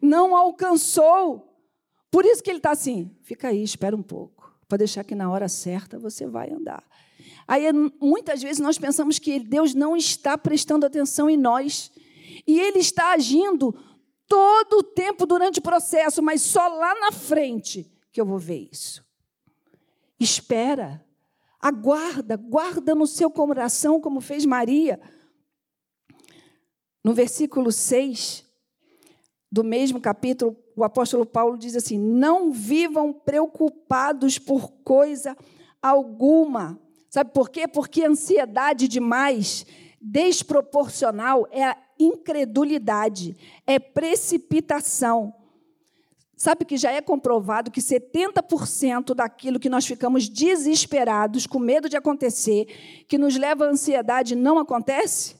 não 0.00 0.36
alcançou. 0.36 1.48
Por 2.10 2.24
isso 2.24 2.42
que 2.42 2.50
ele 2.50 2.58
está 2.58 2.72
assim: 2.72 3.10
fica 3.22 3.48
aí, 3.48 3.62
espera 3.62 3.96
um 3.96 4.02
pouco, 4.02 4.52
para 4.68 4.78
deixar 4.78 5.04
que 5.04 5.14
na 5.14 5.30
hora 5.30 5.48
certa 5.48 5.98
você 5.98 6.26
vai 6.26 6.52
andar. 6.52 6.84
Aí 7.46 7.64
muitas 8.00 8.42
vezes 8.42 8.60
nós 8.60 8.78
pensamos 8.78 9.18
que 9.18 9.38
Deus 9.38 9.74
não 9.74 9.96
está 9.96 10.36
prestando 10.36 10.86
atenção 10.86 11.28
em 11.28 11.36
nós. 11.36 11.92
E 12.46 12.58
Ele 12.58 12.78
está 12.78 13.12
agindo 13.12 13.72
todo 14.26 14.78
o 14.78 14.82
tempo 14.82 15.26
durante 15.26 15.58
o 15.58 15.62
processo, 15.62 16.22
mas 16.22 16.42
só 16.42 16.66
lá 16.66 16.94
na 17.00 17.12
frente 17.12 17.90
que 18.10 18.20
eu 18.20 18.26
vou 18.26 18.38
ver 18.38 18.68
isso. 18.70 19.04
Espera, 20.18 21.04
aguarda, 21.60 22.36
guarda 22.36 22.94
no 22.94 23.06
seu 23.06 23.30
coração, 23.30 24.00
como 24.00 24.20
fez 24.20 24.44
Maria. 24.44 25.00
No 27.02 27.12
versículo 27.12 27.72
6 27.72 28.44
do 29.50 29.62
mesmo 29.64 30.00
capítulo, 30.00 30.56
o 30.74 30.84
apóstolo 30.84 31.26
Paulo 31.26 31.58
diz 31.58 31.76
assim: 31.76 31.98
Não 31.98 32.52
vivam 32.52 33.12
preocupados 33.12 34.38
por 34.38 34.70
coisa 34.84 35.36
alguma. 35.82 36.80
Sabe 37.10 37.32
por 37.32 37.50
quê? 37.50 37.68
Porque 37.68 38.04
ansiedade 38.04 38.88
demais, 38.88 39.66
desproporcional, 40.00 41.46
é 41.50 41.76
incredulidade, 42.04 43.36
é 43.66 43.78
precipitação. 43.78 45.34
Sabe 46.36 46.64
que 46.64 46.76
já 46.76 46.90
é 46.90 47.00
comprovado 47.00 47.70
que 47.70 47.80
70% 47.80 49.14
daquilo 49.14 49.60
que 49.60 49.68
nós 49.68 49.86
ficamos 49.86 50.28
desesperados, 50.28 51.46
com 51.46 51.60
medo 51.60 51.88
de 51.88 51.96
acontecer, 51.96 53.04
que 53.06 53.16
nos 53.16 53.36
leva 53.36 53.64
à 53.64 53.68
ansiedade, 53.68 54.34
não 54.34 54.58
acontece? 54.58 55.36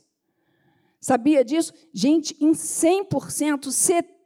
Sabia 1.00 1.44
disso? 1.44 1.72
Gente, 1.92 2.36
em 2.40 2.52
100%, 2.52 3.66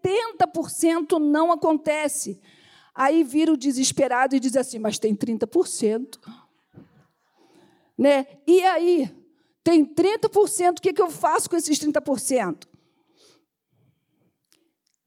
70% 0.05 1.19
não 1.19 1.51
acontece. 1.51 2.39
Aí 2.95 3.25
vira 3.25 3.53
o 3.53 3.57
desesperado 3.57 4.37
e 4.37 4.41
diz 4.41 4.55
assim: 4.57 4.79
mas 4.79 4.99
tem 4.99 5.17
30%. 5.17 6.19
Né? 7.97 8.27
E 8.47 8.63
aí? 8.63 9.11
Tem 9.67 9.85
30%, 9.85 10.79
o 10.79 10.81
que, 10.81 10.93
que 10.93 11.03
eu 11.03 11.11
faço 11.11 11.51
com 11.51 11.57
esses 11.57 11.77
30%? 11.81 12.69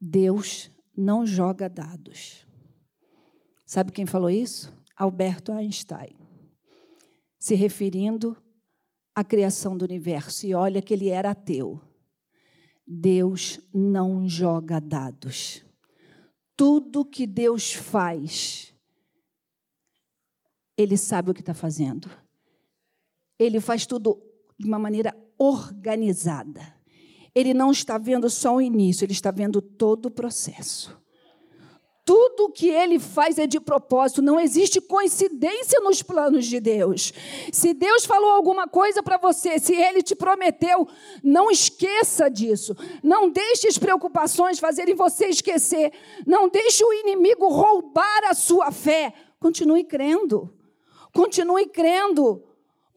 Deus 0.01 0.69
não 0.93 1.25
joga 1.25 1.69
dados. 1.69 2.45
Sabe 3.65 3.93
quem 3.93 4.05
falou 4.05 4.29
isso? 4.29 4.69
Alberto 4.97 5.53
Einstein. 5.53 6.13
Se 7.39 7.55
referindo 7.55 8.35
à 9.15 9.23
criação 9.23 9.77
do 9.77 9.85
universo. 9.85 10.45
E 10.45 10.53
olha 10.53 10.81
que 10.81 10.93
ele 10.93 11.07
era 11.07 11.31
ateu. 11.31 11.79
Deus 12.85 13.61
não 13.73 14.27
joga 14.27 14.81
dados. 14.81 15.63
Tudo 16.57 17.05
que 17.05 17.25
Deus 17.25 17.71
faz, 17.71 18.75
Ele 20.75 20.97
sabe 20.97 21.31
o 21.31 21.33
que 21.33 21.39
está 21.39 21.53
fazendo. 21.53 22.11
Ele 23.39 23.61
faz 23.61 23.85
tudo 23.85 24.28
de 24.59 24.67
uma 24.67 24.77
maneira 24.77 25.15
organizada. 25.37 26.75
Ele 27.33 27.53
não 27.53 27.71
está 27.71 27.97
vendo 27.97 28.29
só 28.29 28.55
o 28.55 28.61
início, 28.61 29.05
ele 29.05 29.13
está 29.13 29.31
vendo 29.31 29.61
todo 29.61 30.07
o 30.07 30.11
processo. 30.11 30.99
Tudo 32.03 32.45
o 32.45 32.51
que 32.51 32.67
ele 32.67 32.97
faz 32.97 33.37
é 33.37 33.45
de 33.45 33.59
propósito, 33.59 34.19
não 34.19 34.39
existe 34.39 34.81
coincidência 34.81 35.79
nos 35.79 36.01
planos 36.01 36.47
de 36.47 36.59
Deus. 36.59 37.13
Se 37.51 37.71
Deus 37.71 38.03
falou 38.03 38.31
alguma 38.31 38.67
coisa 38.67 39.03
para 39.03 39.19
você, 39.19 39.59
se 39.59 39.75
ele 39.75 40.01
te 40.01 40.15
prometeu, 40.15 40.87
não 41.23 41.51
esqueça 41.51 42.27
disso. 42.27 42.75
Não 43.03 43.29
deixe 43.29 43.67
as 43.67 43.77
preocupações 43.77 44.57
fazerem 44.57 44.95
você 44.95 45.27
esquecer. 45.27 45.93
Não 46.25 46.49
deixe 46.49 46.83
o 46.83 46.93
inimigo 46.93 47.47
roubar 47.47 48.23
a 48.25 48.33
sua 48.33 48.71
fé. 48.71 49.13
Continue 49.39 49.83
crendo. 49.83 50.51
Continue 51.13 51.67
crendo 51.67 52.43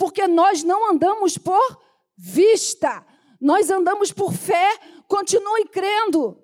porque 0.02 0.26
nós 0.26 0.64
não 0.64 0.90
andamos 0.90 1.38
por 1.38 1.80
vista, 2.16 3.06
nós 3.40 3.70
andamos 3.70 4.10
por 4.10 4.32
fé. 4.32 4.76
Continue 5.06 5.68
crendo. 5.68 6.42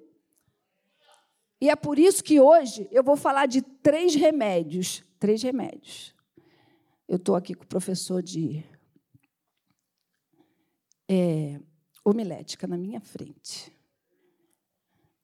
E 1.60 1.68
é 1.68 1.74
por 1.74 1.98
isso 1.98 2.22
que 2.22 2.40
hoje 2.40 2.88
eu 2.92 3.02
vou 3.02 3.16
falar 3.16 3.46
de 3.46 3.60
três 3.60 4.14
remédios. 4.14 5.02
Três 5.18 5.42
remédios. 5.42 6.14
Eu 7.08 7.16
estou 7.16 7.34
aqui 7.34 7.52
com 7.52 7.64
o 7.64 7.66
professor 7.66 8.22
de 8.22 8.64
é, 11.10 11.60
homilética 12.04 12.64
na 12.64 12.78
minha 12.78 13.00
frente. 13.00 13.76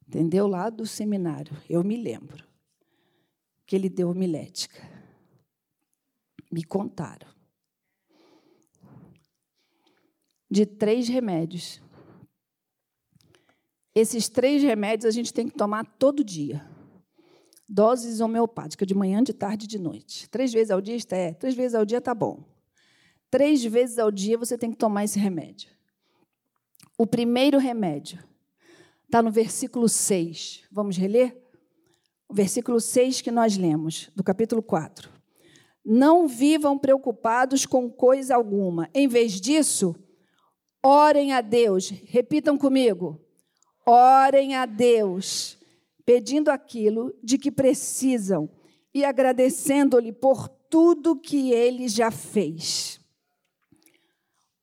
Entendeu? 0.08 0.48
Lá 0.48 0.70
do 0.70 0.84
seminário. 0.84 1.56
Eu 1.70 1.84
me 1.84 1.96
lembro 1.96 2.44
que 3.64 3.76
ele 3.76 3.88
deu 3.88 4.10
homilética. 4.10 4.82
Me 6.50 6.64
contaram. 6.64 7.33
De 10.50 10.66
três 10.66 11.08
remédios. 11.08 11.80
Esses 13.94 14.28
três 14.28 14.62
remédios 14.62 15.06
a 15.06 15.10
gente 15.10 15.32
tem 15.32 15.48
que 15.48 15.56
tomar 15.56 15.84
todo 15.98 16.24
dia. 16.24 16.68
Doses 17.68 18.20
homeopáticas, 18.20 18.86
de 18.86 18.94
manhã, 18.94 19.22
de 19.22 19.32
tarde 19.32 19.64
e 19.64 19.68
de 19.68 19.78
noite. 19.78 20.28
Três 20.28 20.52
vezes 20.52 20.70
ao 20.70 20.80
dia, 20.80 20.96
é, 21.10 21.32
três 21.32 21.54
vezes 21.54 21.74
ao 21.74 21.84
dia 21.84 22.00
tá 22.00 22.14
bom. 22.14 22.44
Três 23.30 23.64
vezes 23.64 23.98
ao 23.98 24.10
dia 24.10 24.36
você 24.36 24.58
tem 24.58 24.70
que 24.70 24.76
tomar 24.76 25.04
esse 25.04 25.18
remédio. 25.18 25.70
O 26.98 27.06
primeiro 27.06 27.58
remédio 27.58 28.22
está 29.04 29.22
no 29.22 29.30
versículo 29.30 29.88
6. 29.88 30.64
Vamos 30.70 30.96
reler? 30.96 31.40
O 32.28 32.34
versículo 32.34 32.80
6 32.80 33.20
que 33.20 33.30
nós 33.30 33.56
lemos, 33.56 34.10
do 34.14 34.22
capítulo 34.22 34.62
4. 34.62 35.10
Não 35.84 36.26
vivam 36.26 36.78
preocupados 36.78 37.66
com 37.66 37.90
coisa 37.90 38.34
alguma. 38.34 38.88
Em 38.94 39.06
vez 39.06 39.40
disso, 39.40 39.94
Orem 40.86 41.32
a 41.32 41.40
Deus, 41.40 41.88
repitam 41.88 42.58
comigo. 42.58 43.18
Orem 43.86 44.54
a 44.54 44.66
Deus, 44.66 45.56
pedindo 46.04 46.50
aquilo 46.50 47.10
de 47.22 47.38
que 47.38 47.50
precisam 47.50 48.50
e 48.92 49.02
agradecendo-lhe 49.02 50.12
por 50.12 50.46
tudo 50.46 51.18
que 51.18 51.52
ele 51.52 51.88
já 51.88 52.10
fez. 52.10 53.00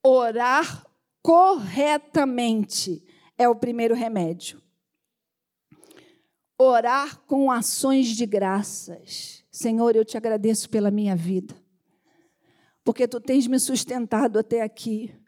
Orar 0.03 0.86
corretamente 1.23 3.03
é 3.36 3.49
o 3.49 3.55
primeiro 3.55 3.95
remédio. 3.95 4.62
Orar 6.55 7.19
com 7.25 7.51
ações 7.51 8.10
de 8.10 8.27
graças. 8.27 9.43
Senhor, 9.51 9.95
eu 9.95 10.05
te 10.05 10.17
agradeço 10.17 10.69
pela 10.69 10.91
minha 10.91 11.15
vida, 11.15 11.55
porque 12.84 13.07
tu 13.07 13.19
tens 13.19 13.47
me 13.47 13.60
sustentado 13.60 14.38
até 14.38 14.62
aqui 14.62 15.19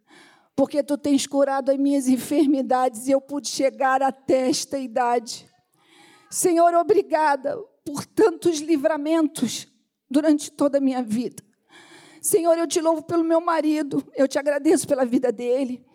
porque 0.56 0.84
tu 0.84 0.98
tens 0.98 1.26
curado 1.26 1.72
as 1.72 1.78
minhas 1.78 2.08
enfermidades 2.08 3.08
e 3.08 3.12
eu 3.12 3.22
pude 3.22 3.50
chegar 3.50 4.02
até 4.02 4.50
esta 4.50 4.78
idade. 4.78 5.50
Senhor, 6.30 6.74
obrigada 6.76 7.58
por 7.86 8.06
tantos 8.06 8.60
livramentos 8.60 9.68
durante 10.10 10.52
toda 10.52 10.78
a 10.78 10.82
minha 10.82 11.02
vida. 11.02 11.44
Senhor, 12.22 12.58
eu 12.58 12.68
te 12.68 12.80
louvo 12.80 13.04
pelo 13.04 13.24
meu 13.24 13.42
marido, 13.42 14.04
eu 14.16 14.28
te 14.28 14.40
agradeço 14.40 14.88
pela 14.88 15.06
vida 15.06 15.32
dele. 15.32 15.86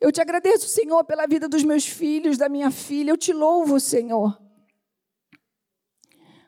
Eu 0.00 0.10
te 0.10 0.20
agradeço, 0.20 0.66
Senhor, 0.66 1.04
pela 1.04 1.26
vida 1.26 1.46
dos 1.46 1.62
meus 1.62 1.86
filhos, 1.86 2.38
da 2.38 2.48
minha 2.48 2.70
filha. 2.70 3.10
Eu 3.10 3.18
te 3.18 3.34
louvo, 3.34 3.78
Senhor. 3.78 4.40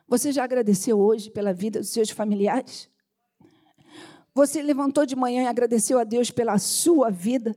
Você 0.07 0.31
já 0.31 0.43
agradeceu 0.43 0.99
hoje 0.99 1.29
pela 1.29 1.53
vida 1.53 1.79
dos 1.79 1.89
seus 1.89 2.09
familiares? 2.09 2.89
Você 4.35 4.61
levantou 4.61 5.05
de 5.05 5.15
manhã 5.15 5.43
e 5.43 5.47
agradeceu 5.47 5.99
a 5.99 6.03
Deus 6.03 6.31
pela 6.31 6.57
sua 6.57 7.11
vida, 7.11 7.55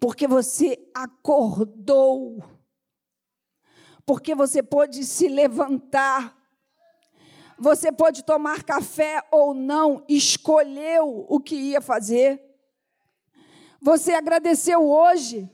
porque 0.00 0.26
você 0.26 0.78
acordou, 0.94 2.42
porque 4.06 4.34
você 4.34 4.62
pôde 4.62 5.04
se 5.04 5.28
levantar, 5.28 6.34
você 7.58 7.92
pode 7.92 8.24
tomar 8.24 8.64
café 8.64 9.22
ou 9.30 9.52
não, 9.52 10.02
escolheu 10.08 11.26
o 11.28 11.38
que 11.38 11.54
ia 11.54 11.80
fazer. 11.80 12.42
Você 13.80 14.14
agradeceu 14.14 14.82
hoje. 14.82 15.48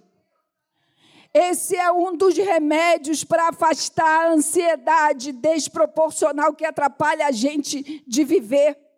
Esse 1.34 1.76
é 1.76 1.90
um 1.92 2.16
dos 2.16 2.36
remédios 2.36 3.22
para 3.24 3.48
afastar 3.48 4.26
a 4.26 4.32
ansiedade 4.32 5.32
desproporcional 5.32 6.54
que 6.54 6.64
atrapalha 6.64 7.26
a 7.26 7.32
gente 7.32 8.04
de 8.06 8.24
viver. 8.24 8.89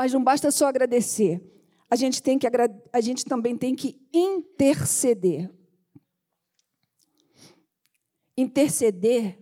Mas 0.00 0.14
não 0.14 0.24
basta 0.24 0.50
só 0.50 0.66
agradecer. 0.66 1.46
A 1.90 1.94
gente, 1.94 2.22
tem 2.22 2.38
que, 2.38 2.46
a 2.90 3.00
gente 3.02 3.22
também 3.22 3.54
tem 3.54 3.74
que 3.74 4.00
interceder. 4.10 5.52
Interceder 8.34 9.38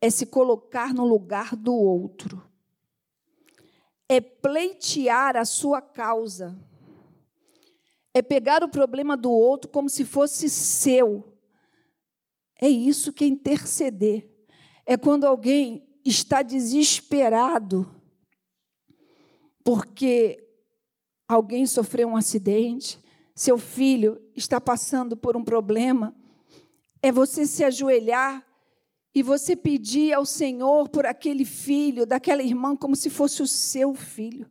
é 0.00 0.08
se 0.08 0.24
colocar 0.24 0.94
no 0.94 1.04
lugar 1.04 1.54
do 1.54 1.74
outro. 1.74 2.42
É 4.08 4.18
pleitear 4.18 5.36
a 5.36 5.44
sua 5.44 5.82
causa. 5.82 6.58
É 8.14 8.22
pegar 8.22 8.64
o 8.64 8.70
problema 8.70 9.14
do 9.14 9.30
outro 9.30 9.70
como 9.70 9.90
se 9.90 10.06
fosse 10.06 10.48
seu. 10.48 11.36
É 12.58 12.66
isso 12.66 13.12
que 13.12 13.24
é 13.24 13.26
interceder. 13.26 14.26
É 14.86 14.96
quando 14.96 15.26
alguém 15.26 15.86
está 16.02 16.40
desesperado 16.40 18.00
porque 19.64 20.42
alguém 21.28 21.66
sofreu 21.66 22.08
um 22.08 22.16
acidente, 22.16 23.00
seu 23.34 23.56
filho 23.56 24.20
está 24.36 24.60
passando 24.60 25.16
por 25.16 25.36
um 25.36 25.44
problema, 25.44 26.14
é 27.00 27.10
você 27.10 27.46
se 27.46 27.64
ajoelhar 27.64 28.46
e 29.14 29.22
você 29.22 29.54
pedir 29.56 30.12
ao 30.12 30.24
Senhor 30.24 30.88
por 30.88 31.06
aquele 31.06 31.44
filho, 31.44 32.06
daquela 32.06 32.42
irmã, 32.42 32.76
como 32.76 32.96
se 32.96 33.10
fosse 33.10 33.42
o 33.42 33.46
seu 33.46 33.94
filho. 33.94 34.50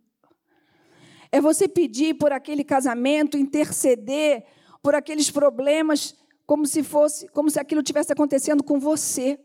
É 1.31 1.39
você 1.39 1.67
pedir 1.67 2.15
por 2.15 2.31
aquele 2.31 2.63
casamento, 2.63 3.37
interceder 3.37 4.45
por 4.83 4.93
aqueles 4.95 5.31
problemas, 5.31 6.15
como 6.45 6.65
se 6.65 6.83
fosse, 6.83 7.27
como 7.29 7.49
se 7.49 7.59
aquilo 7.59 7.81
tivesse 7.81 8.11
acontecendo 8.11 8.63
com 8.63 8.79
você. 8.79 9.39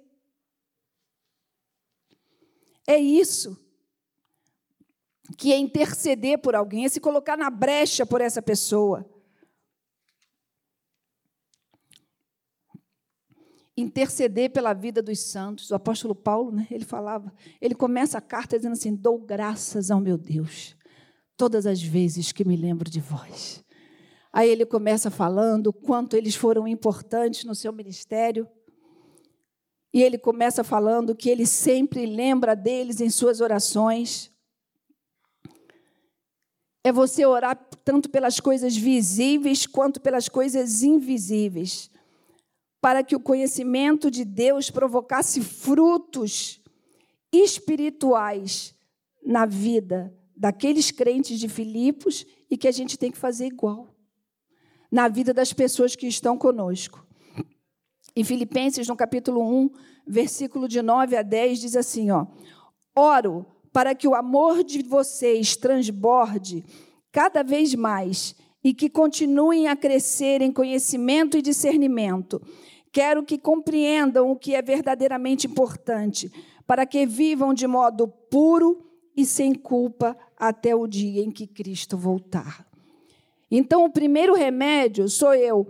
É 2.87 2.99
isso 2.99 3.66
que 5.37 5.53
é 5.53 5.59
interceder 5.59 6.39
por 6.39 6.55
alguém, 6.55 6.85
é 6.85 6.89
se 6.89 7.01
colocar 7.01 7.37
na 7.37 7.51
brecha 7.51 8.05
por 8.05 8.21
essa 8.21 8.43
pessoa. 8.43 9.05
interceder 13.77 14.51
pela 14.51 14.73
vida 14.73 15.03
dos 15.03 15.21
santos. 15.21 15.71
O 15.71 15.75
apóstolo 15.75 16.15
Paulo, 16.15 16.51
né, 16.51 16.67
ele 16.71 16.85
falava, 16.85 17.33
ele 17.61 17.75
começa 17.75 18.17
a 18.17 18.23
carta 18.23 18.57
dizendo 18.57 18.73
assim: 18.73 18.95
"Dou 18.95 19.19
graças 19.19 19.91
ao 19.91 20.01
meu 20.01 20.17
Deus 20.17 20.75
todas 21.37 21.67
as 21.67 21.83
vezes 21.83 22.33
que 22.33 22.45
me 22.45 22.57
lembro 22.57 22.89
de 22.89 23.01
vós". 23.01 23.63
Aí 24.33 24.51
ele 24.51 24.67
começa 24.67 25.11
falando 25.11 25.69
o 25.69 25.73
quanto 25.73 26.17
eles 26.17 26.35
foram 26.35 26.67
importantes 26.67 27.45
no 27.45 27.55
seu 27.55 27.73
ministério. 27.73 28.49
E 29.95 30.03
ele 30.03 30.19
começa 30.19 30.63
falando 30.63 31.17
que 31.17 31.31
ele 31.31 31.47
sempre 31.47 32.05
lembra 32.05 32.55
deles 32.55 33.01
em 33.01 33.09
suas 33.09 33.41
orações. 33.41 34.31
É 36.87 36.93
você 36.93 37.27
orar 37.27 37.57
tanto 37.85 38.09
pelas 38.09 38.39
coisas 38.39 38.77
visíveis 38.77 39.67
quanto 39.67 40.01
pelas 40.01 40.29
coisas 40.29 40.85
invisíveis 40.85 41.91
para 42.81 43.03
que 43.03 43.17
o 43.17 43.19
conhecimento 43.19 44.09
de 44.09 44.25
Deus 44.25 44.71
provocasse 44.71 45.41
frutos 45.41 46.63
espirituais 47.33 48.73
na 49.21 49.45
vida 49.47 50.17
daqueles 50.37 50.93
crentes 50.93 51.41
de 51.41 51.49
Filipos 51.49 52.25
e 52.49 52.57
que 52.57 52.69
a 52.69 52.73
gente 52.73 52.97
tem 52.97 53.11
que 53.11 53.19
fazer 53.19 53.47
igual 53.47 53.93
na 54.89 55.09
vida 55.09 55.35
das 55.35 55.53
pessoas 55.53 55.97
que 55.97 56.07
estão 56.07 56.39
conosco. 56.39 57.05
Em 58.15 58.23
Filipenses, 58.23 58.87
no 58.87 58.95
capítulo 58.95 59.43
1, 59.43 59.71
versículo 60.07 60.69
de 60.69 60.81
9 60.81 61.17
a 61.17 61.23
10, 61.23 61.59
diz 61.59 61.75
assim, 61.75 62.13
ó: 62.13 62.29
Oro 62.95 63.45
para 63.77 63.95
que 63.95 64.09
o 64.09 64.15
amor 64.15 64.65
de 64.65 64.83
vocês 64.83 65.55
transborde 65.55 66.65
cada 67.13 67.43
vez 67.43 67.75
mais 67.75 68.35
e 68.65 68.73
que 68.73 68.89
continuem 68.89 69.69
a 69.69 69.77
crescer 69.77 70.41
em 70.41 70.51
conhecimento 70.51 71.37
e 71.37 71.43
discernimento, 71.43 72.41
Quero 72.97 73.23
que 73.23 73.37
compreendam 73.37 74.31
o 74.31 74.37
que 74.37 74.55
é 74.55 74.63
verdadeiramente 74.63 75.47
importante, 75.47 76.33
para 76.67 76.87
que 76.87 77.05
vivam 77.05 77.53
de 77.53 77.67
modo 77.67 78.09
puro 78.09 78.89
e 79.15 79.27
sem 79.27 79.55
culpa 79.55 80.17
até 80.35 80.75
o 80.75 80.87
dia 80.87 81.23
em 81.23 81.31
que 81.31 81.47
Cristo 81.47 81.99
voltar. 81.99 82.67
Então, 83.51 83.85
o 83.85 83.91
primeiro 83.91 84.33
remédio 84.33 85.11
sou 85.11 85.35
eu 85.35 85.67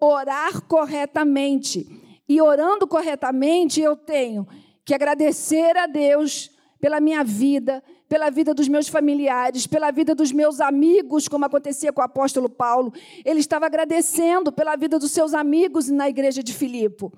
orar 0.00 0.62
corretamente. 0.62 1.86
E 2.26 2.40
orando 2.40 2.86
corretamente, 2.86 3.82
eu 3.82 3.94
tenho 3.94 4.48
que 4.82 4.94
agradecer 4.94 5.76
a 5.76 5.86
Deus 5.86 6.50
pela 6.80 6.98
minha 7.00 7.22
vida, 7.22 7.84
pela 8.08 8.30
vida 8.30 8.54
dos 8.54 8.66
meus 8.66 8.88
familiares, 8.88 9.66
pela 9.66 9.90
vida 9.90 10.14
dos 10.14 10.32
meus 10.32 10.60
amigos, 10.60 11.28
como 11.28 11.44
acontecia 11.44 11.92
com 11.92 12.00
o 12.00 12.04
apóstolo 12.04 12.48
Paulo. 12.48 12.92
Ele 13.24 13.38
estava 13.38 13.66
agradecendo 13.66 14.50
pela 14.50 14.74
vida 14.76 14.98
dos 14.98 15.12
seus 15.12 15.34
amigos 15.34 15.88
na 15.88 16.08
igreja 16.08 16.42
de 16.42 16.54
Filipe. 16.54 17.10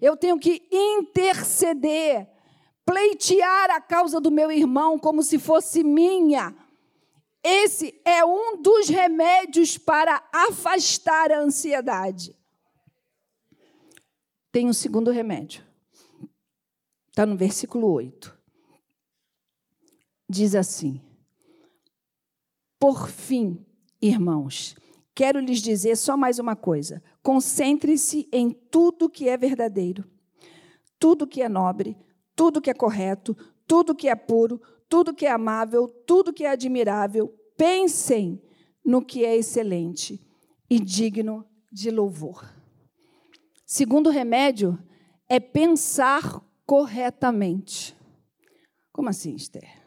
Eu 0.00 0.16
tenho 0.16 0.38
que 0.38 0.66
interceder, 0.70 2.26
pleitear 2.84 3.70
a 3.70 3.80
causa 3.80 4.20
do 4.20 4.30
meu 4.30 4.50
irmão 4.50 4.98
como 4.98 5.22
se 5.22 5.38
fosse 5.38 5.84
minha. 5.84 6.54
Esse 7.42 8.00
é 8.04 8.24
um 8.24 8.60
dos 8.60 8.88
remédios 8.88 9.76
para 9.76 10.22
afastar 10.32 11.30
a 11.30 11.40
ansiedade. 11.40 12.34
Tem 14.50 14.66
um 14.66 14.72
segundo 14.72 15.10
remédio. 15.10 15.62
Está 17.08 17.24
no 17.24 17.36
versículo 17.36 17.90
8 17.92 18.39
diz 20.30 20.54
assim: 20.54 21.00
Por 22.78 23.08
fim, 23.08 23.66
irmãos, 24.00 24.76
quero 25.14 25.40
lhes 25.40 25.60
dizer 25.60 25.96
só 25.96 26.16
mais 26.16 26.38
uma 26.38 26.54
coisa: 26.54 27.02
concentre-se 27.22 28.28
em 28.32 28.50
tudo 28.50 29.10
que 29.10 29.28
é 29.28 29.36
verdadeiro, 29.36 30.08
tudo 30.98 31.26
que 31.26 31.42
é 31.42 31.48
nobre, 31.48 31.96
tudo 32.36 32.60
que 32.60 32.70
é 32.70 32.74
correto, 32.74 33.36
tudo 33.66 33.94
que 33.94 34.08
é 34.08 34.14
puro, 34.14 34.60
tudo 34.88 35.12
que 35.12 35.26
é 35.26 35.30
amável, 35.30 35.88
tudo 36.06 36.32
que 36.32 36.44
é 36.44 36.50
admirável. 36.50 37.28
Pensem 37.56 38.40
no 38.84 39.04
que 39.04 39.24
é 39.24 39.36
excelente 39.36 40.24
e 40.68 40.78
digno 40.78 41.44
de 41.70 41.90
louvor. 41.90 42.48
Segundo 43.66 44.08
remédio 44.08 44.78
é 45.28 45.38
pensar 45.38 46.40
corretamente. 46.64 47.94
Como 48.92 49.08
assim, 49.08 49.34
Esther? 49.34 49.79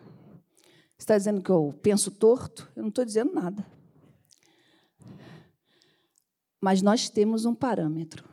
Está 1.03 1.17
dizendo 1.17 1.41
que 1.41 1.49
eu 1.49 1.77
penso 1.81 2.09
torto? 2.11 2.71
Eu 2.75 2.81
não 2.81 2.89
estou 2.89 3.03
dizendo 3.03 3.33
nada. 3.33 3.65
Mas 6.61 6.81
nós 6.81 7.09
temos 7.09 7.45
um 7.45 7.53
parâmetro. 7.53 8.23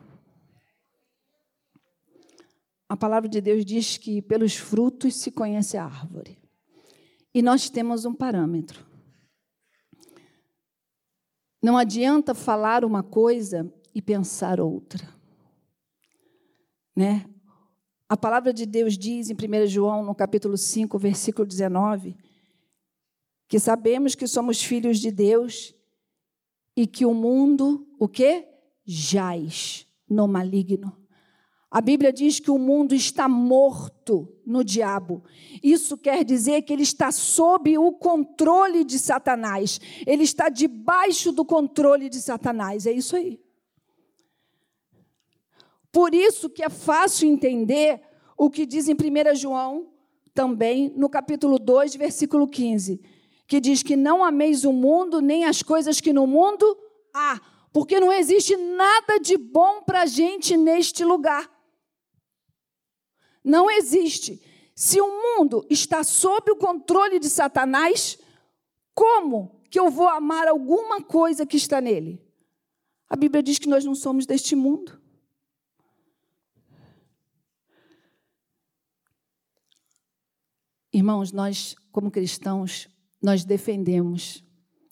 A 2.87 2.95
palavra 2.95 3.29
de 3.29 3.41
Deus 3.41 3.65
diz 3.65 3.97
que 3.97 4.21
pelos 4.21 4.55
frutos 4.55 5.15
se 5.15 5.31
conhece 5.31 5.77
a 5.77 5.85
árvore. 5.85 6.37
E 7.33 7.41
nós 7.41 7.69
temos 7.69 8.05
um 8.05 8.13
parâmetro. 8.13 8.85
Não 11.61 11.77
adianta 11.77 12.33
falar 12.33 12.83
uma 12.83 13.03
coisa 13.03 13.71
e 13.93 14.01
pensar 14.01 14.59
outra. 14.59 15.07
Né? 16.95 17.29
A 18.09 18.17
palavra 18.17 18.53
de 18.53 18.65
Deus 18.65 18.97
diz 18.97 19.29
em 19.29 19.33
1 19.33 19.67
João, 19.67 20.03
no 20.03 20.15
capítulo 20.15 20.57
5, 20.57 20.97
versículo 20.97 21.45
19, 21.45 22.17
que 23.51 23.59
sabemos 23.59 24.15
que 24.15 24.27
somos 24.27 24.63
filhos 24.63 24.97
de 24.97 25.11
Deus 25.11 25.75
e 26.73 26.87
que 26.87 27.05
o 27.05 27.13
mundo, 27.13 27.85
o 27.99 28.07
quê? 28.07 28.47
Jaz 28.85 29.85
no 30.09 30.25
maligno. 30.25 30.97
A 31.69 31.81
Bíblia 31.81 32.13
diz 32.13 32.39
que 32.39 32.49
o 32.49 32.57
mundo 32.57 32.95
está 32.95 33.27
morto 33.27 34.33
no 34.45 34.63
diabo. 34.63 35.21
Isso 35.61 35.97
quer 35.97 36.23
dizer 36.23 36.61
que 36.61 36.71
ele 36.71 36.83
está 36.83 37.11
sob 37.11 37.77
o 37.77 37.91
controle 37.91 38.85
de 38.85 38.97
Satanás. 38.97 39.81
Ele 40.07 40.23
está 40.23 40.47
debaixo 40.47 41.33
do 41.33 41.43
controle 41.43 42.07
de 42.07 42.21
Satanás. 42.21 42.85
É 42.85 42.93
isso 42.93 43.17
aí. 43.17 43.37
Por 45.91 46.15
isso 46.15 46.49
que 46.49 46.63
é 46.63 46.69
fácil 46.69 47.27
entender 47.27 48.01
o 48.37 48.49
que 48.49 48.65
diz 48.65 48.87
em 48.87 48.93
1 48.93 49.35
João, 49.35 49.91
também, 50.33 50.93
no 50.95 51.09
capítulo 51.09 51.59
2, 51.59 51.97
versículo 51.97 52.47
15 52.47 53.19
que 53.51 53.59
diz 53.59 53.83
que 53.83 53.97
não 53.97 54.23
ameis 54.23 54.63
o 54.63 54.71
mundo, 54.71 55.19
nem 55.19 55.43
as 55.43 55.61
coisas 55.61 55.99
que 55.99 56.13
no 56.13 56.25
mundo 56.25 56.65
há, 57.13 57.37
porque 57.73 57.99
não 57.99 58.09
existe 58.09 58.55
nada 58.55 59.19
de 59.19 59.35
bom 59.35 59.83
para 59.83 60.03
a 60.03 60.05
gente 60.05 60.55
neste 60.55 61.03
lugar. 61.03 61.51
Não 63.43 63.69
existe. 63.69 64.41
Se 64.73 65.01
o 65.01 65.05
mundo 65.05 65.67
está 65.69 66.01
sob 66.01 66.49
o 66.49 66.55
controle 66.55 67.19
de 67.19 67.29
Satanás, 67.29 68.17
como 68.95 69.61
que 69.69 69.77
eu 69.77 69.89
vou 69.91 70.07
amar 70.07 70.47
alguma 70.47 71.01
coisa 71.01 71.45
que 71.45 71.57
está 71.57 71.81
nele? 71.81 72.25
A 73.09 73.17
Bíblia 73.17 73.43
diz 73.43 73.59
que 73.59 73.67
nós 73.67 73.83
não 73.83 73.95
somos 73.95 74.25
deste 74.25 74.55
mundo. 74.55 74.97
Irmãos, 80.93 81.33
nós, 81.33 81.75
como 81.91 82.09
cristãos, 82.09 82.87
nós 83.21 83.45
defendemos 83.45 84.43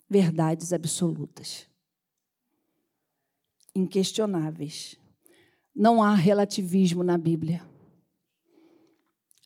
verdades 0.08 0.72
absolutas, 0.72 1.66
inquestionáveis. 3.74 4.96
Não 5.74 6.02
há 6.02 6.14
relativismo 6.14 7.02
na 7.02 7.16
Bíblia. 7.16 7.66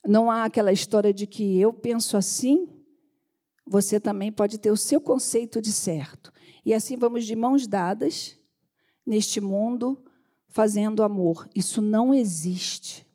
Não 0.07 0.31
há 0.31 0.45
aquela 0.45 0.73
história 0.73 1.13
de 1.13 1.27
que 1.27 1.59
eu 1.59 1.73
penso 1.73 2.17
assim, 2.17 2.69
você 3.67 3.99
também 3.99 4.31
pode 4.31 4.59
ter 4.59 4.71
o 4.71 4.77
seu 4.77 5.01
conceito 5.01 5.61
de 5.61 5.73
certo. 5.73 6.33
E 6.65 6.75
assim 6.75 6.97
vamos 6.97 7.25
de 7.25 7.35
mãos 7.35 7.67
dadas 7.67 8.39
neste 9.07 9.41
mundo 9.41 10.03
fazendo 10.49 11.03
amor. 11.03 11.49
Isso 11.55 11.81
não 11.81 12.15
existe. 12.15 13.07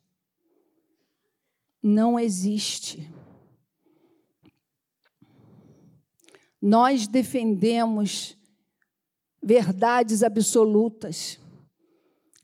Não 1.82 2.18
existe. 2.18 3.10
Nós 6.60 7.06
defendemos 7.06 8.36
verdades 9.42 10.22
absolutas. 10.22 11.38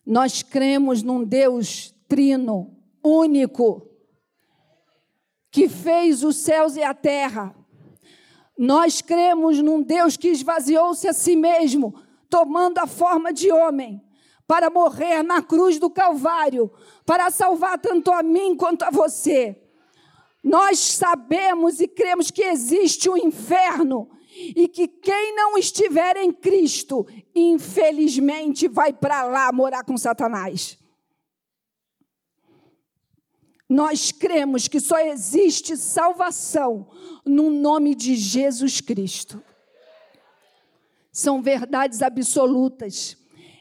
Nós 0.05 0.43
cremos 0.43 1.03
num 1.03 1.23
Deus 1.23 1.95
trino, 2.09 2.75
único, 3.05 3.87
que 5.51 5.69
fez 5.69 6.23
os 6.23 6.37
céus 6.37 6.77
e 6.77 6.83
a 6.83 6.95
terra. 6.95 7.55
Nós 8.59 9.03
cremos 9.03 9.61
num 9.61 9.83
Deus 9.83 10.17
que 10.17 10.29
esvaziou-se 10.29 11.07
a 11.07 11.13
si 11.13 11.37
mesmo, 11.37 12.01
tomando 12.31 12.79
a 12.79 12.87
forma 12.87 13.33
de 13.33 13.53
homem, 13.53 14.03
para 14.47 14.71
morrer 14.71 15.23
na 15.23 15.43
cruz 15.43 15.79
do 15.79 15.91
Calvário, 15.91 16.71
para 17.05 17.31
salvar 17.31 17.79
tanto 17.79 18.11
a 18.13 18.23
mim 18.23 18.57
quanto 18.57 18.85
a 18.85 18.91
você. 18.91 19.66
Nós 20.47 20.79
sabemos 20.79 21.81
e 21.81 21.89
cremos 21.89 22.31
que 22.31 22.41
existe 22.41 23.11
um 23.11 23.17
inferno 23.17 24.09
e 24.55 24.69
que 24.69 24.87
quem 24.87 25.35
não 25.35 25.59
estiver 25.59 26.17
em 26.17 26.33
Cristo, 26.33 27.05
infelizmente, 27.35 28.69
vai 28.69 28.93
para 28.93 29.25
lá 29.25 29.51
morar 29.51 29.83
com 29.83 29.99
Satanás. 29.99 30.79
Nós 33.69 34.13
cremos 34.13 34.69
que 34.69 34.79
só 34.79 35.01
existe 35.01 35.77
salvação 35.77 36.93
no 37.25 37.51
nome 37.51 37.97
de 37.97 38.15
Jesus 38.15 38.81
Cristo. 38.81 39.43
São 41.11 41.43
verdades 41.43 42.03
absolutas, 42.03 43.17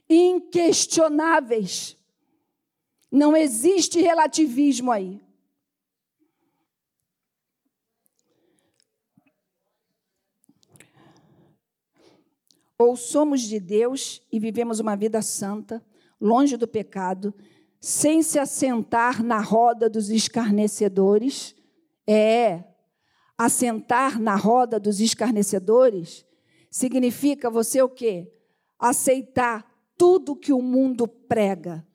inquestionáveis. 0.07 1.97
Não 3.11 3.35
existe 3.35 3.99
relativismo 3.99 4.91
aí. 4.91 5.24
Ou 12.77 12.95
somos 12.95 13.41
de 13.41 13.59
Deus 13.59 14.21
e 14.31 14.39
vivemos 14.39 14.79
uma 14.79 14.95
vida 14.95 15.21
santa, 15.21 15.83
longe 16.19 16.57
do 16.57 16.67
pecado, 16.67 17.33
sem 17.79 18.21
se 18.21 18.39
assentar 18.39 19.23
na 19.23 19.39
roda 19.39 19.89
dos 19.89 20.09
escarnecedores. 20.09 21.55
É, 22.07 22.63
assentar 23.37 24.19
na 24.19 24.35
roda 24.35 24.79
dos 24.79 24.99
escarnecedores 24.99 26.25
significa 26.69 27.49
você 27.49 27.81
o 27.81 27.89
quê? 27.89 28.31
Aceitar 28.77 29.65
tudo 29.97 30.35
que 30.35 30.51
o 30.51 30.61
mundo 30.61 31.07
prega. 31.07 31.85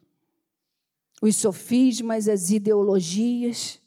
Os 1.20 1.36
sofismas, 1.36 2.28
as 2.28 2.50
ideologias, 2.50 3.80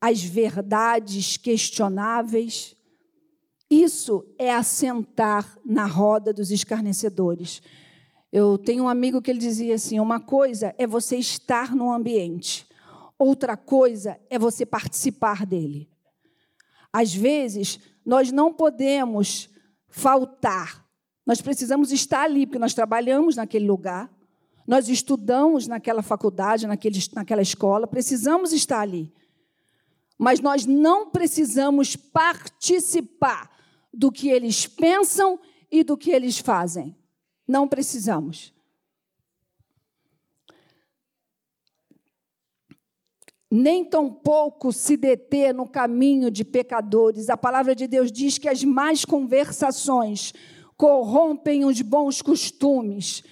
as 0.00 0.22
verdades 0.22 1.36
questionáveis. 1.36 2.74
Isso 3.72 4.26
é 4.36 4.52
assentar 4.52 5.58
na 5.64 5.86
roda 5.86 6.30
dos 6.30 6.50
escarnecedores. 6.50 7.62
Eu 8.30 8.58
tenho 8.58 8.84
um 8.84 8.88
amigo 8.88 9.22
que 9.22 9.30
ele 9.30 9.38
dizia 9.38 9.76
assim: 9.76 9.98
uma 9.98 10.20
coisa 10.20 10.74
é 10.76 10.86
você 10.86 11.16
estar 11.16 11.74
no 11.74 11.90
ambiente, 11.90 12.66
outra 13.18 13.56
coisa 13.56 14.20
é 14.28 14.38
você 14.38 14.66
participar 14.66 15.46
dele. 15.46 15.88
Às 16.92 17.14
vezes, 17.14 17.80
nós 18.04 18.30
não 18.30 18.52
podemos 18.52 19.48
faltar, 19.88 20.86
nós 21.24 21.40
precisamos 21.40 21.90
estar 21.92 22.24
ali, 22.24 22.44
porque 22.44 22.58
nós 22.58 22.74
trabalhamos 22.74 23.36
naquele 23.36 23.66
lugar, 23.66 24.12
nós 24.66 24.86
estudamos 24.90 25.66
naquela 25.66 26.02
faculdade, 26.02 26.66
naquele, 26.66 26.98
naquela 27.14 27.40
escola, 27.40 27.86
precisamos 27.86 28.52
estar 28.52 28.80
ali. 28.80 29.10
Mas 30.18 30.40
nós 30.40 30.66
não 30.66 31.08
precisamos 31.08 31.96
participar 31.96 33.50
do 33.92 34.10
que 34.10 34.28
eles 34.28 34.66
pensam 34.66 35.38
e 35.70 35.84
do 35.84 35.96
que 35.96 36.10
eles 36.10 36.38
fazem. 36.38 36.96
Não 37.46 37.68
precisamos. 37.68 38.52
Nem 43.50 43.84
tampouco 43.84 44.72
se 44.72 44.96
deter 44.96 45.52
no 45.52 45.68
caminho 45.68 46.30
de 46.30 46.42
pecadores. 46.42 47.28
A 47.28 47.36
palavra 47.36 47.74
de 47.74 47.86
Deus 47.86 48.10
diz 48.10 48.38
que 48.38 48.48
as 48.48 48.64
más 48.64 49.04
conversações 49.04 50.32
corrompem 50.74 51.64
os 51.64 51.80
bons 51.82 52.22
costumes, 52.22 53.22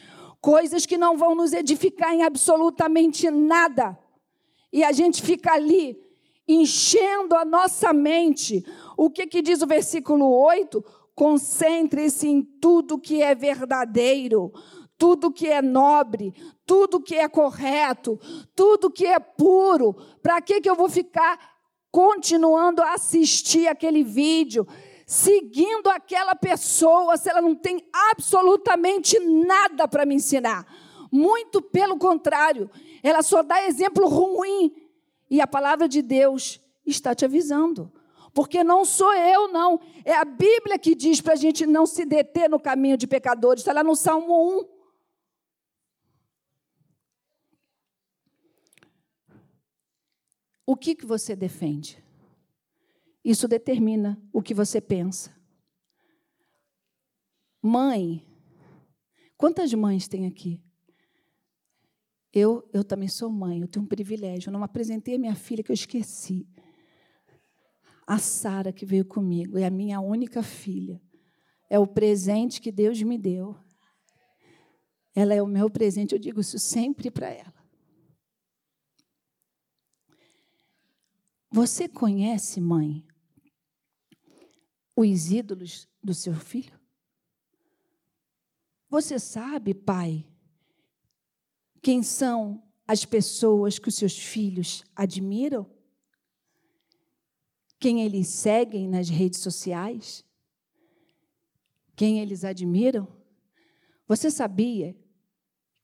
coisas 0.41 0.85
que 0.85 0.99
não 0.99 1.17
vão 1.17 1.35
nos 1.35 1.55
edificar 1.55 2.13
em 2.13 2.23
absolutamente 2.23 3.31
nada. 3.31 3.99
E 4.71 4.85
a 4.85 4.93
gente 4.93 5.23
fica 5.23 5.55
ali 5.55 5.99
enchendo 6.47 7.35
a 7.35 7.45
nossa 7.45 7.93
mente. 7.93 8.65
O 9.03 9.09
que, 9.09 9.27
que 9.27 9.41
diz 9.41 9.63
o 9.63 9.67
versículo 9.67 10.31
8? 10.31 10.85
Concentre-se 11.15 12.29
em 12.29 12.43
tudo 12.43 13.01
que 13.01 13.23
é 13.23 13.35
verdadeiro, 13.35 14.53
tudo 14.99 15.33
que 15.33 15.47
é 15.47 15.63
nobre, 15.63 16.35
tudo 16.67 17.01
que 17.01 17.15
é 17.15 17.27
correto, 17.27 18.21
tudo 18.55 18.91
que 18.91 19.07
é 19.07 19.19
puro. 19.19 19.95
Para 20.23 20.43
que, 20.43 20.61
que 20.61 20.69
eu 20.69 20.75
vou 20.75 20.91
ficar 20.91 21.41
continuando 21.91 22.83
a 22.83 22.93
assistir 22.93 23.69
aquele 23.69 24.05
vídeo, 24.05 24.69
seguindo 25.07 25.89
aquela 25.89 26.35
pessoa, 26.35 27.17
se 27.17 27.31
ela 27.31 27.41
não 27.41 27.55
tem 27.55 27.83
absolutamente 28.13 29.19
nada 29.19 29.89
para 29.89 30.05
me 30.05 30.17
ensinar? 30.17 30.67
Muito 31.11 31.63
pelo 31.63 31.97
contrário, 31.97 32.71
ela 33.03 33.23
só 33.23 33.43
dá 33.43 33.67
exemplo 33.67 34.07
ruim. 34.07 34.75
E 35.31 35.41
a 35.41 35.47
palavra 35.47 35.89
de 35.89 36.03
Deus 36.03 36.61
está 36.85 37.15
te 37.15 37.25
avisando. 37.25 37.91
Porque 38.33 38.63
não 38.63 38.85
sou 38.85 39.13
eu, 39.15 39.49
não. 39.49 39.81
É 40.05 40.15
a 40.15 40.25
Bíblia 40.25 40.79
que 40.79 40.95
diz 40.95 41.21
para 41.21 41.33
a 41.33 41.37
gente 41.37 41.67
não 41.67 41.87
se 41.87 42.05
deter 42.05 42.49
no 42.49 42.61
caminho 42.61 42.97
de 42.97 43.07
pecadores. 43.07 43.63
Está 43.63 43.73
lá 43.73 43.83
no 43.83 43.97
Salmo 43.97 44.61
1. 44.61 44.81
O 50.67 50.77
que, 50.77 50.95
que 50.95 51.05
você 51.05 51.35
defende? 51.35 52.03
Isso 53.25 53.49
determina 53.49 54.21
o 54.33 54.41
que 54.41 54.55
você 54.55 54.81
pensa. 54.81 55.35
Mãe, 57.61 58.25
quantas 59.37 59.75
mães 59.75 60.07
tem 60.07 60.27
aqui? 60.27 60.63
Eu, 62.33 62.69
eu 62.73 62.85
também 62.85 63.09
sou 63.09 63.29
mãe, 63.29 63.61
eu 63.61 63.67
tenho 63.67 63.85
um 63.85 63.89
privilégio. 63.89 64.49
Eu 64.49 64.53
não 64.53 64.63
apresentei 64.63 65.17
a 65.17 65.19
minha 65.19 65.35
filha 65.35 65.65
que 65.65 65.73
eu 65.73 65.75
esqueci 65.75 66.47
a 68.07 68.19
Sara 68.19 68.73
que 68.73 68.85
veio 68.85 69.05
comigo, 69.05 69.59
é 69.59 69.67
a 69.67 69.71
minha 69.71 70.01
única 70.01 70.43
filha. 70.43 71.01
É 71.69 71.79
o 71.79 71.87
presente 71.87 72.61
que 72.61 72.73
Deus 72.73 73.01
me 73.03 73.17
deu. 73.17 73.57
Ela 75.15 75.35
é 75.35 75.43
o 75.43 75.47
meu 75.47 75.71
presente, 75.71 76.13
eu 76.13 76.19
digo 76.19 76.41
isso 76.41 76.59
sempre 76.59 77.11
para 77.11 77.29
ela. 77.29 77.61
Você 81.53 81.89
conhece, 81.89 82.61
mãe, 82.61 83.05
os 84.97 85.31
ídolos 85.31 85.89
do 86.03 86.15
seu 86.15 86.35
filho? 86.35 86.79
Você 88.89 89.19
sabe, 89.19 89.75
pai, 89.75 90.27
quem 91.83 92.03
são 92.03 92.63
as 92.87 93.05
pessoas 93.05 93.79
que 93.79 93.89
os 93.89 93.95
seus 93.95 94.19
filhos 94.19 94.85
admiram? 94.95 95.80
Quem 97.81 98.03
eles 98.03 98.29
seguem 98.29 98.87
nas 98.87 99.09
redes 99.09 99.41
sociais, 99.41 100.23
quem 101.97 102.21
eles 102.21 102.45
admiram. 102.45 103.09
Você 104.07 104.31
sabia 104.31 104.95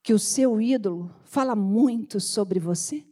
que 0.03 0.13
o 0.13 0.19
seu 0.19 0.61
ídolo 0.61 1.11
fala 1.25 1.57
muito 1.57 2.21
sobre 2.21 2.61
você? 2.61 3.05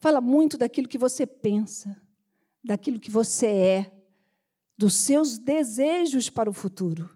Fala 0.00 0.20
muito 0.20 0.58
daquilo 0.58 0.88
que 0.88 0.98
você 0.98 1.26
pensa, 1.26 2.00
daquilo 2.62 3.00
que 3.00 3.10
você 3.10 3.46
é, 3.46 3.92
dos 4.76 4.94
seus 4.94 5.38
desejos 5.38 6.28
para 6.28 6.50
o 6.50 6.52
futuro. 6.52 7.08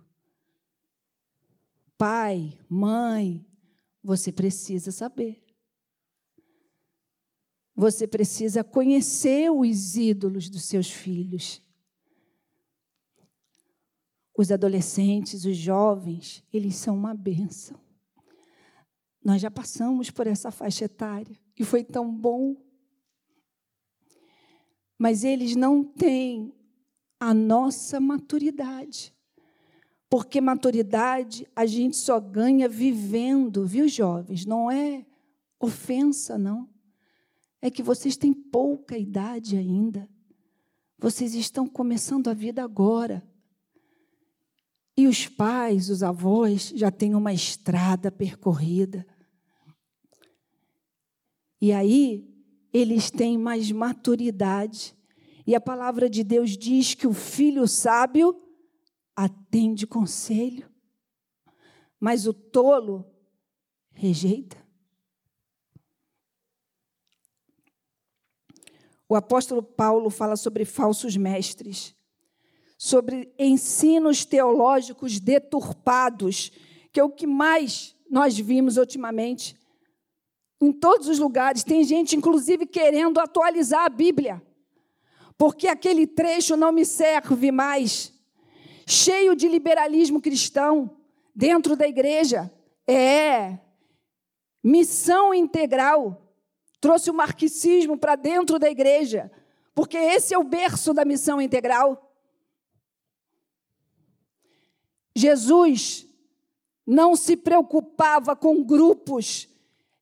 Pai, 1.99 2.59
mãe, 2.69 3.45
você 4.03 4.33
precisa 4.33 4.91
saber. 4.91 5.43
Você 7.83 8.07
precisa 8.07 8.63
conhecer 8.63 9.51
os 9.51 9.97
ídolos 9.97 10.49
dos 10.49 10.63
seus 10.67 10.89
filhos. 10.89 11.61
Os 14.39 14.53
adolescentes, 14.53 15.45
os 15.45 15.57
jovens, 15.57 16.45
eles 16.53 16.77
são 16.77 16.95
uma 16.95 17.13
bênção. 17.13 17.77
Nós 19.25 19.43
já 19.43 19.51
passamos 19.51 20.13
por 20.13 20.29
essa 20.29 20.53
faixa 20.53 20.85
etária 20.85 21.37
e 21.59 21.65
foi 21.65 21.83
tão 21.83 22.09
bom. 22.09 22.55
Mas 24.97 25.25
eles 25.25 25.57
não 25.57 25.83
têm 25.83 26.55
a 27.19 27.35
nossa 27.35 27.99
maturidade. 27.99 29.13
Porque 30.09 30.41
maturidade 30.41 31.49
a 31.57 31.67
gente 31.67 31.97
só 31.97 32.21
ganha 32.21 32.69
vivendo, 32.69 33.67
viu, 33.67 33.89
jovens? 33.89 34.47
Não 34.47 34.71
é 34.71 35.05
ofensa, 35.59 36.39
não 36.39 36.71
é 37.63 37.71
que 37.71 37.83
vocês 37.83 38.17
têm 38.17 38.35
pouca 38.35 38.99
idade 38.99 39.57
ainda. 39.57 40.09
Vocês 40.99 41.35
estão 41.35 41.67
começando 41.67 42.29
a 42.29 42.35
vida 42.35 42.63
agora. 42.63 43.27
E 44.97 45.07
os 45.07 45.29
pais, 45.29 45.89
os 45.89 46.03
avós 46.03 46.73
já 46.75 46.91
têm 46.91 47.15
uma 47.15 47.33
estrada 47.33 48.11
percorrida. 48.11 49.07
E 51.61 51.73
aí 51.73 52.29
eles 52.73 53.11
têm 53.11 53.39
mais 53.39 53.71
maturidade. 53.71 54.95
E 55.47 55.55
a 55.55 55.61
palavra 55.61 56.11
de 56.11 56.25
Deus 56.25 56.57
diz 56.59 56.95
que 56.95 57.07
o 57.07 57.15
filho 57.15 57.67
sábio 57.69 58.37
atende 59.15 59.87
conselho, 59.87 60.69
mas 62.01 62.27
o 62.27 62.33
tolo 62.33 63.05
rejeita. 63.93 64.62
O 69.13 69.15
apóstolo 69.15 69.63
Paulo 69.63 70.09
fala 70.09 70.37
sobre 70.37 70.65
falsos 70.65 71.19
mestres, 71.19 71.95
sobre 72.79 73.31
ensinos 73.39 74.25
teológicos 74.25 75.21
deturpados, 75.21 76.51
que 76.91 76.99
é 76.99 77.05
o 77.05 77.11
que 77.11 77.27
mais 77.27 77.95
nós 78.11 78.39
vimos 78.39 78.79
ultimamente. 78.79 79.55
Em 80.59 80.73
todos 80.73 81.09
os 81.09 81.19
lugares, 81.19 81.63
tem 81.63 81.85
gente, 81.85 82.17
inclusive, 82.17 82.65
querendo 82.65 83.21
atualizar 83.21 83.85
a 83.85 83.91
Bíblia, 83.91 84.43
porque 85.37 85.69
aquele 85.69 86.07
trecho 86.07 86.57
não 86.57 86.73
me 86.73 86.87
serve 86.87 87.53
mais. 87.53 88.15
Cheio 88.87 89.37
de 89.37 89.47
liberalismo 89.47 90.23
cristão 90.23 90.91
dentro 91.37 91.77
da 91.77 91.87
igreja. 91.87 92.51
É 92.89 93.59
missão 94.65 95.35
integral. 95.35 96.32
Trouxe 96.83 97.11
o 97.11 97.15
marxismo 97.15 97.97
para 97.97 98.15
dentro 98.15 98.59
da 98.59 98.69
igreja, 98.69 99.33
porque 99.75 99.97
esse 99.97 100.35
é 100.35 100.39
o 100.39 100.45
berço 100.45 100.93
da 100.93 101.03
missão 101.03 101.41
integral. 101.41 102.13
Jesus 105.17 106.07
não 106.87 107.17
se 107.17 107.39
preocupava 107.39 108.37
com 108.37 108.63
grupos 108.63 109.49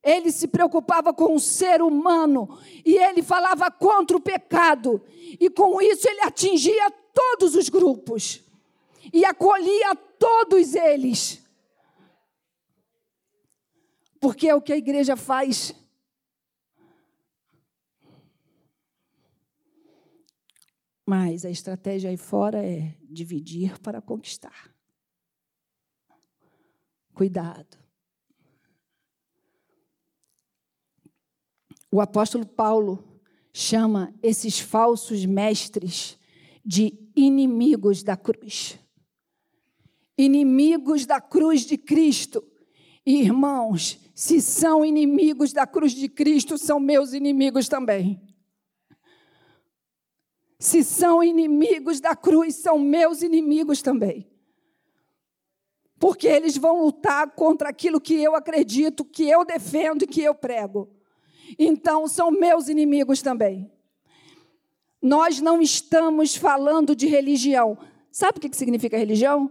ele 0.02 0.32
se 0.32 0.48
preocupava 0.48 1.12
com 1.12 1.34
o 1.34 1.40
ser 1.40 1.82
humano 1.82 2.58
e 2.84 2.96
ele 2.96 3.22
falava 3.22 3.70
contra 3.70 4.16
o 4.16 4.20
pecado. 4.20 5.02
E 5.38 5.50
com 5.50 5.80
isso 5.80 6.08
ele 6.08 6.22
atingia 6.22 6.90
todos 7.12 7.54
os 7.54 7.68
grupos 7.68 8.42
e 9.12 9.24
acolhia 9.24 9.94
todos 9.94 10.74
eles. 10.74 11.42
Porque 14.18 14.48
é 14.48 14.54
o 14.54 14.62
que 14.62 14.72
a 14.72 14.76
igreja 14.76 15.16
faz. 15.16 15.74
Mas 21.10 21.44
a 21.44 21.50
estratégia 21.50 22.08
aí 22.08 22.16
fora 22.16 22.64
é 22.64 22.94
dividir 23.02 23.80
para 23.80 24.00
conquistar. 24.00 24.72
Cuidado. 27.12 27.76
O 31.90 32.00
apóstolo 32.00 32.46
Paulo 32.46 33.20
chama 33.52 34.14
esses 34.22 34.60
falsos 34.60 35.26
mestres 35.26 36.16
de 36.64 36.96
inimigos 37.16 38.04
da 38.04 38.16
cruz. 38.16 38.78
Inimigos 40.16 41.06
da 41.06 41.20
cruz 41.20 41.62
de 41.62 41.76
Cristo. 41.76 42.40
Irmãos, 43.04 43.98
se 44.14 44.40
são 44.40 44.84
inimigos 44.84 45.52
da 45.52 45.66
cruz 45.66 45.90
de 45.90 46.08
Cristo, 46.08 46.56
são 46.56 46.78
meus 46.78 47.12
inimigos 47.12 47.68
também. 47.68 48.29
Se 50.60 50.84
são 50.84 51.24
inimigos 51.24 51.98
da 52.00 52.14
cruz, 52.14 52.54
são 52.54 52.78
meus 52.78 53.22
inimigos 53.22 53.82
também. 53.82 54.30
Porque 55.98 56.28
eles 56.28 56.56
vão 56.56 56.84
lutar 56.84 57.32
contra 57.32 57.70
aquilo 57.70 58.00
que 58.00 58.14
eu 58.14 58.36
acredito, 58.36 59.04
que 59.04 59.28
eu 59.28 59.44
defendo 59.44 60.04
e 60.04 60.06
que 60.06 60.22
eu 60.22 60.36
prego 60.36 61.00
então 61.58 62.06
são 62.06 62.30
meus 62.30 62.68
inimigos 62.68 63.22
também. 63.22 63.70
Nós 65.00 65.40
não 65.40 65.62
estamos 65.62 66.36
falando 66.36 66.94
de 66.94 67.06
religião. 67.06 67.78
Sabe 68.12 68.38
o 68.38 68.40
que 68.40 68.54
significa 68.56 68.98
religião? 68.98 69.50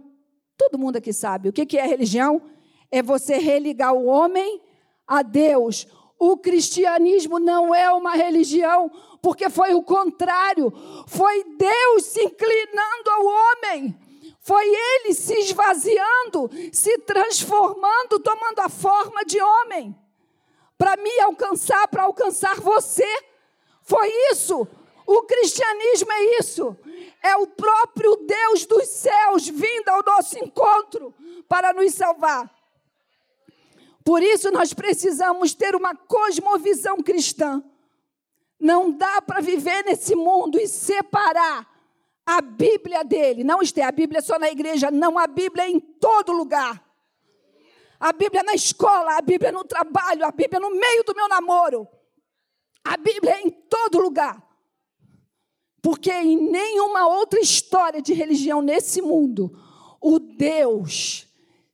Todo 0.56 0.78
mundo 0.78 0.96
aqui 0.96 1.12
sabe. 1.12 1.48
O 1.48 1.52
que 1.52 1.76
é 1.76 1.86
religião? 1.86 2.42
É 2.90 3.02
você 3.02 3.38
religar 3.38 3.92
o 3.94 4.06
homem 4.06 4.60
a 5.06 5.22
Deus. 5.22 5.86
O 6.20 6.36
cristianismo 6.36 7.38
não 7.38 7.74
é 7.74 7.90
uma 7.90 8.14
religião, 8.14 8.92
porque 9.22 9.48
foi 9.48 9.72
o 9.72 9.82
contrário. 9.82 10.70
Foi 11.06 11.44
Deus 11.56 12.04
se 12.04 12.22
inclinando 12.22 13.10
ao 13.10 13.24
homem. 13.24 13.98
Foi 14.38 14.64
ele 14.66 15.14
se 15.14 15.32
esvaziando, 15.38 16.50
se 16.70 16.98
transformando, 16.98 18.20
tomando 18.20 18.60
a 18.60 18.68
forma 18.68 19.24
de 19.24 19.40
homem 19.40 19.96
para 20.76 20.94
me 20.98 21.20
alcançar, 21.20 21.88
para 21.88 22.02
alcançar 22.02 22.60
você. 22.60 23.08
Foi 23.82 24.12
isso. 24.30 24.68
O 25.06 25.22
cristianismo 25.22 26.12
é 26.12 26.38
isso. 26.38 26.76
É 27.22 27.34
o 27.36 27.46
próprio 27.46 28.16
Deus 28.16 28.66
dos 28.66 28.86
céus 28.88 29.48
vindo 29.48 29.88
ao 29.88 30.02
nosso 30.04 30.38
encontro 30.38 31.14
para 31.48 31.72
nos 31.72 31.94
salvar. 31.94 32.59
Por 34.10 34.24
isso 34.24 34.50
nós 34.50 34.74
precisamos 34.74 35.54
ter 35.54 35.76
uma 35.76 35.94
cosmovisão 35.94 36.96
cristã. 36.96 37.62
Não 38.58 38.90
dá 38.90 39.22
para 39.22 39.40
viver 39.40 39.84
nesse 39.84 40.16
mundo 40.16 40.58
e 40.58 40.66
separar 40.66 41.64
a 42.26 42.40
Bíblia 42.40 43.04
dele. 43.04 43.44
Não 43.44 43.62
está 43.62 43.86
a 43.86 43.92
Bíblia 43.92 44.20
só 44.20 44.36
na 44.36 44.50
igreja, 44.50 44.90
não, 44.90 45.16
a 45.16 45.28
Bíblia 45.28 45.62
é 45.62 45.70
em 45.70 45.78
todo 45.78 46.32
lugar 46.32 46.84
a 48.00 48.12
Bíblia 48.12 48.42
na 48.42 48.54
escola, 48.54 49.16
a 49.16 49.22
Bíblia 49.22 49.52
no 49.52 49.62
trabalho, 49.62 50.26
a 50.26 50.32
Bíblia 50.32 50.58
no 50.58 50.70
meio 50.70 51.04
do 51.04 51.14
meu 51.14 51.28
namoro. 51.28 51.86
A 52.82 52.96
Bíblia 52.96 53.34
é 53.34 53.42
em 53.42 53.50
todo 53.50 54.00
lugar. 54.00 54.42
Porque 55.80 56.10
em 56.10 56.50
nenhuma 56.50 57.06
outra 57.06 57.38
história 57.38 58.02
de 58.02 58.12
religião 58.12 58.60
nesse 58.60 59.00
mundo, 59.00 59.56
o 60.00 60.18
Deus 60.18 61.29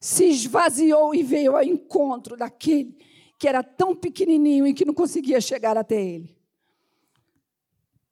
se 0.06 0.26
esvaziou 0.26 1.12
e 1.12 1.20
veio 1.24 1.56
ao 1.56 1.64
encontro 1.64 2.36
daquele 2.36 2.96
que 3.36 3.48
era 3.48 3.60
tão 3.60 3.92
pequenininho 3.92 4.64
e 4.64 4.72
que 4.72 4.84
não 4.84 4.94
conseguia 4.94 5.40
chegar 5.40 5.76
até 5.76 6.00
ele. 6.00 6.38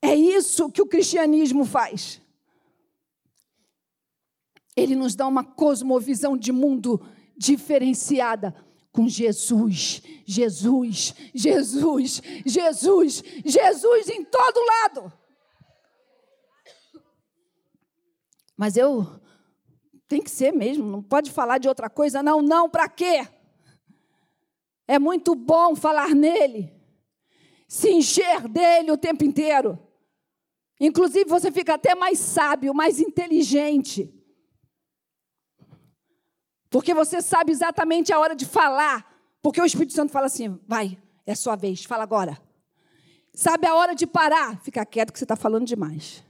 É 0.03 0.13
isso 0.13 0.73
que 0.73 0.83
o 0.83 0.89
cristianismo 0.89 1.65
faz. 1.65 2.21
Ele 4.75 4.97
nos 4.97 5.15
dá 5.15 5.25
uma 5.29 5.45
cosmovisão 5.45 6.37
de 6.37 6.51
mundo 6.51 7.01
diferenciada 7.37 8.53
com 8.91 9.09
Jesus, 9.09 10.03
Jesus, 10.27 11.15
Jesus, 11.33 12.23
Jesus, 12.45 13.23
Jesus 13.45 14.09
em 14.09 14.25
todo 14.25 14.67
lado. 14.67 15.13
Mas 18.57 18.77
eu 18.77 19.23
tem 20.15 20.23
que 20.23 20.31
ser 20.31 20.53
mesmo, 20.53 20.87
não 20.87 21.03
pode 21.03 21.33
falar 21.33 21.59
de 21.59 21.67
outra 21.67 21.91
coisa, 21.91 22.23
não, 22.23 22.41
não, 22.41 22.71
para 22.71 22.89
quê? 22.89 23.27
É 24.87 24.97
muito 24.97 25.35
bom 25.35 25.75
falar 25.75 26.15
nele, 26.15 26.73
se 27.67 27.91
encher 27.91 28.47
dele 28.47 28.93
o 28.93 28.97
tempo 28.97 29.25
inteiro. 29.25 29.77
Inclusive, 30.79 31.25
você 31.25 31.51
fica 31.51 31.75
até 31.75 31.97
mais 31.97 32.21
sábio, 32.21 32.73
mais 32.73 33.01
inteligente. 33.01 34.15
Porque 36.71 36.95
você 36.95 37.21
sabe 37.21 37.51
exatamente 37.51 38.13
a 38.13 38.19
hora 38.21 38.37
de 38.37 38.47
falar. 38.47 39.05
Porque 39.43 39.61
o 39.61 39.65
Espírito 39.65 39.95
Santo 39.95 40.13
fala 40.13 40.27
assim: 40.27 40.61
vai, 40.67 40.97
é 41.27 41.35
sua 41.35 41.57
vez, 41.57 41.85
fala 41.85 42.05
agora. 42.05 42.41
Sabe 43.33 43.67
a 43.67 43.75
hora 43.75 43.95
de 43.95 44.07
parar? 44.07 44.61
Fica 44.61 44.87
quieto 44.87 45.13
que 45.13 45.19
você 45.19 45.25
está 45.25 45.35
falando 45.35 45.67
demais. 45.67 46.23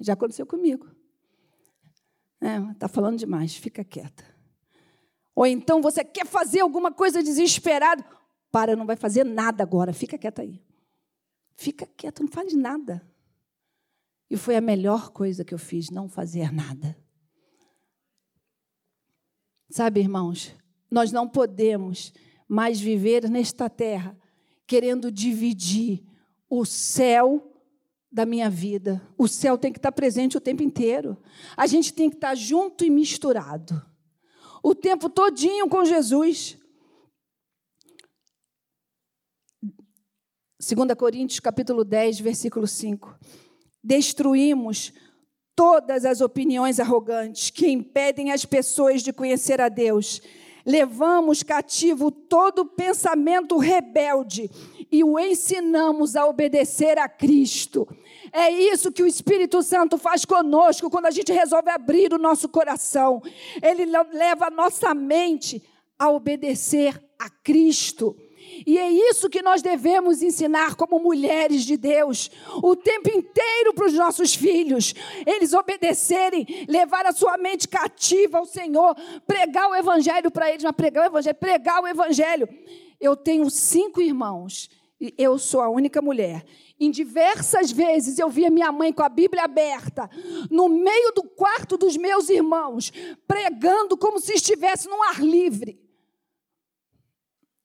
Já 0.00 0.14
aconteceu 0.14 0.46
comigo. 0.46 0.91
Está 2.72 2.86
é, 2.86 2.88
falando 2.88 3.18
demais, 3.18 3.54
fica 3.54 3.84
quieta. 3.84 4.24
Ou 5.34 5.46
então 5.46 5.80
você 5.80 6.04
quer 6.04 6.26
fazer 6.26 6.60
alguma 6.60 6.90
coisa 6.92 7.22
desesperado. 7.22 8.04
Para, 8.50 8.76
não 8.76 8.84
vai 8.84 8.96
fazer 8.96 9.24
nada 9.24 9.62
agora, 9.62 9.92
fica 9.92 10.18
quieta 10.18 10.42
aí. 10.42 10.60
Fica 11.54 11.86
quieto, 11.96 12.20
não 12.22 12.28
faz 12.28 12.52
nada. 12.52 13.00
E 14.28 14.36
foi 14.36 14.56
a 14.56 14.60
melhor 14.60 15.10
coisa 15.10 15.44
que 15.44 15.54
eu 15.54 15.58
fiz, 15.58 15.88
não 15.88 16.08
fazer 16.08 16.52
nada. 16.52 16.96
Sabe, 19.70 20.00
irmãos, 20.00 20.54
nós 20.90 21.12
não 21.12 21.28
podemos 21.28 22.12
mais 22.48 22.80
viver 22.80 23.30
nesta 23.30 23.70
terra 23.70 24.18
querendo 24.66 25.10
dividir 25.10 26.04
o 26.50 26.64
céu 26.64 27.51
da 28.12 28.26
minha 28.26 28.50
vida. 28.50 29.00
O 29.16 29.26
céu 29.26 29.56
tem 29.56 29.72
que 29.72 29.78
estar 29.78 29.90
presente 29.90 30.36
o 30.36 30.40
tempo 30.40 30.62
inteiro. 30.62 31.16
A 31.56 31.66
gente 31.66 31.94
tem 31.94 32.10
que 32.10 32.16
estar 32.16 32.34
junto 32.34 32.84
e 32.84 32.90
misturado. 32.90 33.82
O 34.62 34.74
tempo 34.74 35.08
todinho 35.08 35.68
com 35.68 35.84
Jesus. 35.84 36.58
2 40.60 40.94
Coríntios 40.96 41.40
capítulo 41.40 41.84
10, 41.84 42.20
versículo 42.20 42.66
5. 42.66 43.18
Destruímos 43.82 44.92
todas 45.56 46.04
as 46.04 46.20
opiniões 46.20 46.78
arrogantes 46.78 47.50
que 47.50 47.68
impedem 47.68 48.30
as 48.30 48.44
pessoas 48.44 49.02
de 49.02 49.12
conhecer 49.12 49.60
a 49.60 49.68
Deus. 49.68 50.20
Levamos 50.64 51.42
cativo 51.42 52.10
todo 52.10 52.64
pensamento 52.64 53.56
rebelde 53.56 54.50
e 54.90 55.02
o 55.02 55.18
ensinamos 55.18 56.16
a 56.16 56.26
obedecer 56.26 56.98
a 56.98 57.08
Cristo. 57.08 57.88
É 58.32 58.50
isso 58.50 58.92
que 58.92 59.02
o 59.02 59.06
Espírito 59.06 59.62
Santo 59.62 59.98
faz 59.98 60.24
conosco 60.24 60.90
quando 60.90 61.06
a 61.06 61.10
gente 61.10 61.32
resolve 61.32 61.70
abrir 61.70 62.12
o 62.12 62.18
nosso 62.18 62.48
coração. 62.48 63.22
Ele 63.62 63.84
leva 63.86 64.46
a 64.46 64.50
nossa 64.50 64.94
mente 64.94 65.62
a 65.98 66.10
obedecer 66.10 67.02
a 67.18 67.28
Cristo. 67.28 68.16
E 68.66 68.78
é 68.78 68.90
isso 68.90 69.30
que 69.30 69.42
nós 69.42 69.62
devemos 69.62 70.22
ensinar 70.22 70.74
como 70.74 70.98
mulheres 70.98 71.64
de 71.64 71.76
Deus, 71.76 72.30
o 72.62 72.76
tempo 72.76 73.08
inteiro 73.10 73.74
para 73.74 73.86
os 73.86 73.94
nossos 73.94 74.34
filhos, 74.34 74.94
eles 75.26 75.52
obedecerem, 75.52 76.66
levar 76.68 77.06
a 77.06 77.12
sua 77.12 77.36
mente 77.38 77.66
cativa 77.66 78.38
ao 78.38 78.46
Senhor, 78.46 78.94
pregar 79.26 79.68
o 79.70 79.74
Evangelho 79.74 80.30
para 80.30 80.50
eles, 80.50 80.62
mas 80.62 80.74
pregar 80.74 81.04
o 81.04 81.06
Evangelho, 81.06 81.36
pregar 81.36 81.82
o 81.82 81.88
Evangelho. 81.88 82.48
Eu 83.00 83.16
tenho 83.16 83.48
cinco 83.50 84.00
irmãos, 84.00 84.70
e 85.00 85.12
eu 85.18 85.36
sou 85.36 85.60
a 85.60 85.68
única 85.68 86.00
mulher. 86.00 86.44
Em 86.78 86.90
diversas 86.90 87.72
vezes 87.72 88.18
eu 88.18 88.28
via 88.28 88.50
minha 88.50 88.70
mãe 88.70 88.92
com 88.92 89.02
a 89.02 89.08
Bíblia 89.08 89.44
aberta, 89.44 90.08
no 90.48 90.68
meio 90.68 91.12
do 91.12 91.24
quarto 91.24 91.76
dos 91.76 91.96
meus 91.96 92.28
irmãos, 92.28 92.92
pregando 93.26 93.96
como 93.96 94.20
se 94.20 94.34
estivesse 94.34 94.88
num 94.88 95.02
ar 95.02 95.20
livre. 95.20 95.81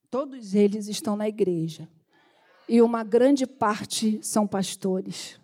Todos 0.10 0.56
eles 0.56 0.88
estão 0.88 1.18
na 1.18 1.28
igreja. 1.28 1.90
E 2.68 2.82
uma 2.82 3.04
grande 3.04 3.46
parte 3.46 4.20
são 4.22 4.48
pastores. 4.48 5.40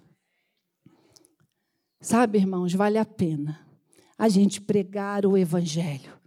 Sabe, 2.02 2.38
irmãos, 2.38 2.74
vale 2.74 2.98
a 2.98 3.06
pena 3.06 3.66
a 4.18 4.30
gente 4.30 4.62
pregar 4.62 5.26
o 5.26 5.38
evangelho. 5.38 6.18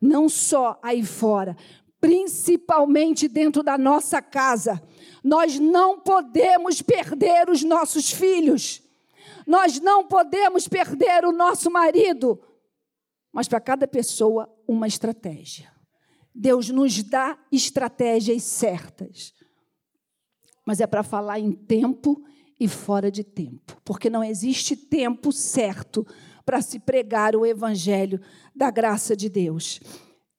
Não 0.00 0.28
só 0.28 0.78
aí 0.82 1.02
fora, 1.02 1.56
principalmente 2.00 3.28
dentro 3.28 3.62
da 3.62 3.76
nossa 3.76 4.20
casa. 4.20 4.82
Nós 5.22 5.58
não 5.58 6.00
podemos 6.00 6.82
perder 6.82 7.48
os 7.48 7.62
nossos 7.62 8.10
filhos. 8.10 8.82
Nós 9.46 9.80
não 9.80 10.06
podemos 10.06 10.68
perder 10.68 11.24
o 11.24 11.32
nosso 11.32 11.70
marido. 11.70 12.40
Mas 13.32 13.48
para 13.48 13.60
cada 13.60 13.88
pessoa, 13.88 14.54
uma 14.68 14.86
estratégia. 14.86 15.73
Deus 16.34 16.68
nos 16.68 17.02
dá 17.02 17.38
estratégias 17.52 18.42
certas. 18.42 19.32
Mas 20.66 20.80
é 20.80 20.86
para 20.86 21.02
falar 21.02 21.38
em 21.38 21.52
tempo 21.52 22.24
e 22.58 22.66
fora 22.66 23.10
de 23.10 23.22
tempo, 23.22 23.80
porque 23.84 24.08
não 24.08 24.24
existe 24.24 24.76
tempo 24.76 25.30
certo 25.30 26.06
para 26.44 26.60
se 26.62 26.78
pregar 26.78 27.36
o 27.36 27.44
evangelho 27.44 28.20
da 28.54 28.70
graça 28.70 29.16
de 29.16 29.28
Deus. 29.28 29.80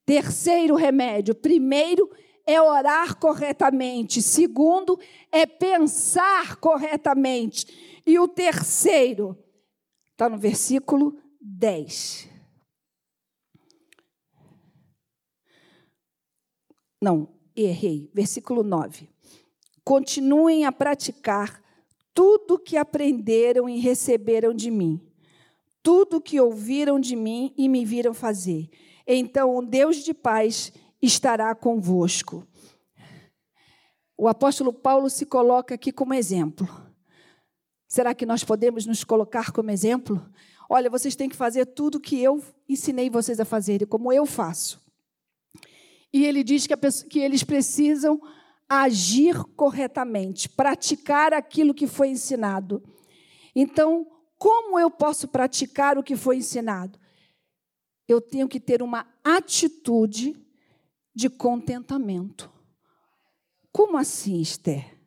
Terceiro 0.06 0.76
remédio: 0.76 1.36
primeiro 1.36 2.10
é 2.46 2.62
orar 2.62 3.18
corretamente, 3.18 4.22
segundo 4.22 5.00
é 5.32 5.46
pensar 5.46 6.58
corretamente, 6.58 8.02
e 8.06 8.20
o 8.20 8.28
terceiro 8.28 9.38
está 10.12 10.30
no 10.30 10.38
versículo 10.38 11.18
10. 11.42 12.35
Não, 17.06 17.28
errei. 17.56 18.10
Versículo 18.16 18.64
9. 18.64 19.08
Continuem 19.84 20.66
a 20.66 20.72
praticar 20.72 21.62
tudo 22.16 22.58
que 22.58 22.78
aprenderam 22.78 23.70
e 23.70 23.80
receberam 23.80 24.56
de 24.56 24.72
mim, 24.72 25.00
tudo 25.84 26.20
que 26.20 26.42
ouviram 26.42 27.00
de 27.00 27.16
mim 27.16 27.54
e 27.56 27.70
me 27.70 27.86
viram 27.86 28.12
fazer. 28.12 28.72
Então 29.06 29.56
o 29.56 29.62
Deus 29.62 29.98
de 29.98 30.16
paz 30.16 30.74
estará 31.00 31.54
convosco. 31.54 32.44
O 34.18 34.28
apóstolo 34.28 34.74
Paulo 34.74 35.08
se 35.08 35.28
coloca 35.28 35.76
aqui 35.76 35.92
como 35.92 36.12
exemplo. 36.12 36.68
Será 37.88 38.16
que 38.16 38.26
nós 38.26 38.44
podemos 38.44 38.88
nos 38.88 39.04
colocar 39.04 39.52
como 39.52 39.70
exemplo? 39.70 40.28
Olha, 40.68 40.90
vocês 40.90 41.16
têm 41.16 41.30
que 41.30 41.36
fazer 41.36 41.68
tudo 41.68 42.00
que 42.00 42.20
eu 42.20 42.44
ensinei 42.68 43.12
vocês 43.12 43.40
a 43.40 43.46
fazerem, 43.46 43.86
como 43.86 44.12
eu 44.12 44.26
faço. 44.26 44.84
E 46.16 46.26
ele 46.26 46.46
diz 46.46 46.66
que, 46.66 46.78
pessoa, 46.78 47.10
que 47.10 47.20
eles 47.20 47.44
precisam 47.44 48.22
agir 48.70 49.36
corretamente, 49.58 50.48
praticar 50.48 51.34
aquilo 51.34 51.74
que 51.74 51.88
foi 51.88 52.08
ensinado. 52.08 52.82
Então, 53.54 54.08
como 54.38 54.80
eu 54.80 54.90
posso 54.90 55.28
praticar 55.28 55.98
o 55.98 56.04
que 56.04 56.16
foi 56.16 56.38
ensinado? 56.38 56.98
Eu 58.08 58.22
tenho 58.22 58.48
que 58.48 58.62
ter 58.62 58.82
uma 58.82 59.06
atitude 59.26 60.42
de 61.14 61.30
contentamento. 61.30 62.50
Como 63.70 63.98
assim, 63.98 64.40
Esther? 64.40 64.98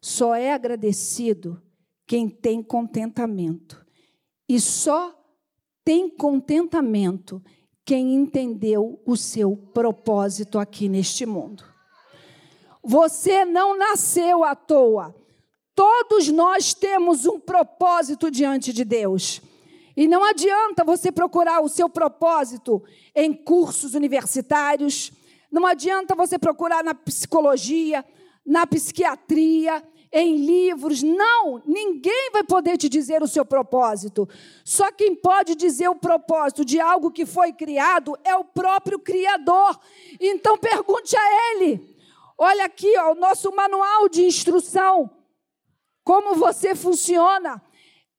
Só 0.00 0.34
é 0.34 0.54
agradecido 0.54 1.62
quem 2.06 2.30
tem 2.30 2.62
contentamento. 2.62 3.84
E 4.48 4.58
só 4.58 5.22
tem 5.84 6.08
contentamento 6.08 7.44
quem 7.86 8.14
entendeu 8.16 9.00
o 9.06 9.16
seu 9.16 9.56
propósito 9.72 10.58
aqui 10.58 10.88
neste 10.88 11.24
mundo. 11.24 11.62
Você 12.82 13.44
não 13.44 13.78
nasceu 13.78 14.42
à 14.42 14.56
toa. 14.56 15.14
Todos 15.72 16.28
nós 16.28 16.74
temos 16.74 17.26
um 17.26 17.38
propósito 17.38 18.28
diante 18.28 18.72
de 18.72 18.84
Deus. 18.84 19.40
E 19.96 20.08
não 20.08 20.24
adianta 20.24 20.82
você 20.82 21.12
procurar 21.12 21.60
o 21.60 21.68
seu 21.68 21.88
propósito 21.88 22.82
em 23.14 23.32
cursos 23.32 23.94
universitários, 23.94 25.12
não 25.50 25.64
adianta 25.64 26.14
você 26.14 26.38
procurar 26.38 26.82
na 26.82 26.94
psicologia, 26.94 28.04
na 28.44 28.66
psiquiatria, 28.66 29.82
em 30.12 30.36
livros. 30.36 31.02
Não, 31.02 31.62
ninguém 31.66 32.30
vai 32.32 32.44
poder 32.44 32.76
te 32.76 32.88
dizer 32.88 33.22
o 33.22 33.28
seu 33.28 33.44
propósito. 33.44 34.28
Só 34.64 34.90
quem 34.92 35.14
pode 35.14 35.54
dizer 35.54 35.88
o 35.88 35.96
propósito 35.96 36.64
de 36.64 36.80
algo 36.80 37.10
que 37.10 37.26
foi 37.26 37.52
criado 37.52 38.16
é 38.24 38.34
o 38.34 38.44
próprio 38.44 38.98
Criador. 38.98 39.78
Então 40.20 40.56
pergunte 40.56 41.16
a 41.16 41.52
Ele. 41.52 41.96
Olha 42.38 42.64
aqui, 42.64 42.92
ó, 42.98 43.12
o 43.12 43.16
nosso 43.16 43.54
manual 43.54 44.08
de 44.08 44.24
instrução. 44.24 45.10
Como 46.04 46.34
você 46.34 46.74
funciona. 46.74 47.62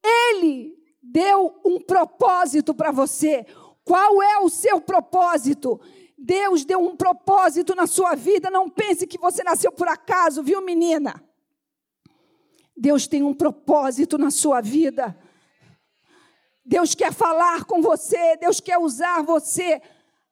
Ele 0.04 0.76
deu 1.02 1.60
um 1.66 1.80
propósito 1.80 2.74
para 2.74 2.92
você. 2.92 3.46
Qual 3.84 4.22
é 4.22 4.40
o 4.40 4.50
seu 4.50 4.82
propósito? 4.82 5.80
Deus 6.18 6.66
deu 6.66 6.80
um 6.80 6.96
propósito 6.96 7.76
na 7.76 7.88
sua 7.88 8.16
vida. 8.16 8.50
Não 8.50 8.70
pense 8.70 9.08
que 9.08 9.18
você 9.18 9.44
nasceu 9.44 9.72
por 9.72 9.88
acaso, 9.88 10.44
viu, 10.44 10.62
menina? 10.62 11.24
Deus 12.78 13.08
tem 13.08 13.24
um 13.24 13.34
propósito 13.34 14.20
na 14.20 14.30
sua 14.30 14.62
vida. 14.62 15.18
Deus 16.64 16.94
quer 16.94 17.12
falar 17.12 17.66
com 17.66 17.82
você, 17.82 18.38
Deus 18.38 18.60
quer 18.60 18.78
usar 18.78 19.24
você 19.24 19.82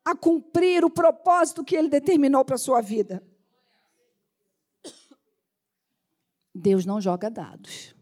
a 0.04 0.16
cumprir 0.16 0.86
o 0.86 0.90
propósito 0.90 1.64
que 1.64 1.76
Ele 1.76 1.90
determinou 1.90 2.46
para 2.46 2.56
a 2.56 2.60
sua 2.60 2.82
vida. 2.82 3.24
Deus 6.54 6.86
não 6.86 7.02
joga 7.02 7.32
dados. 7.32 7.96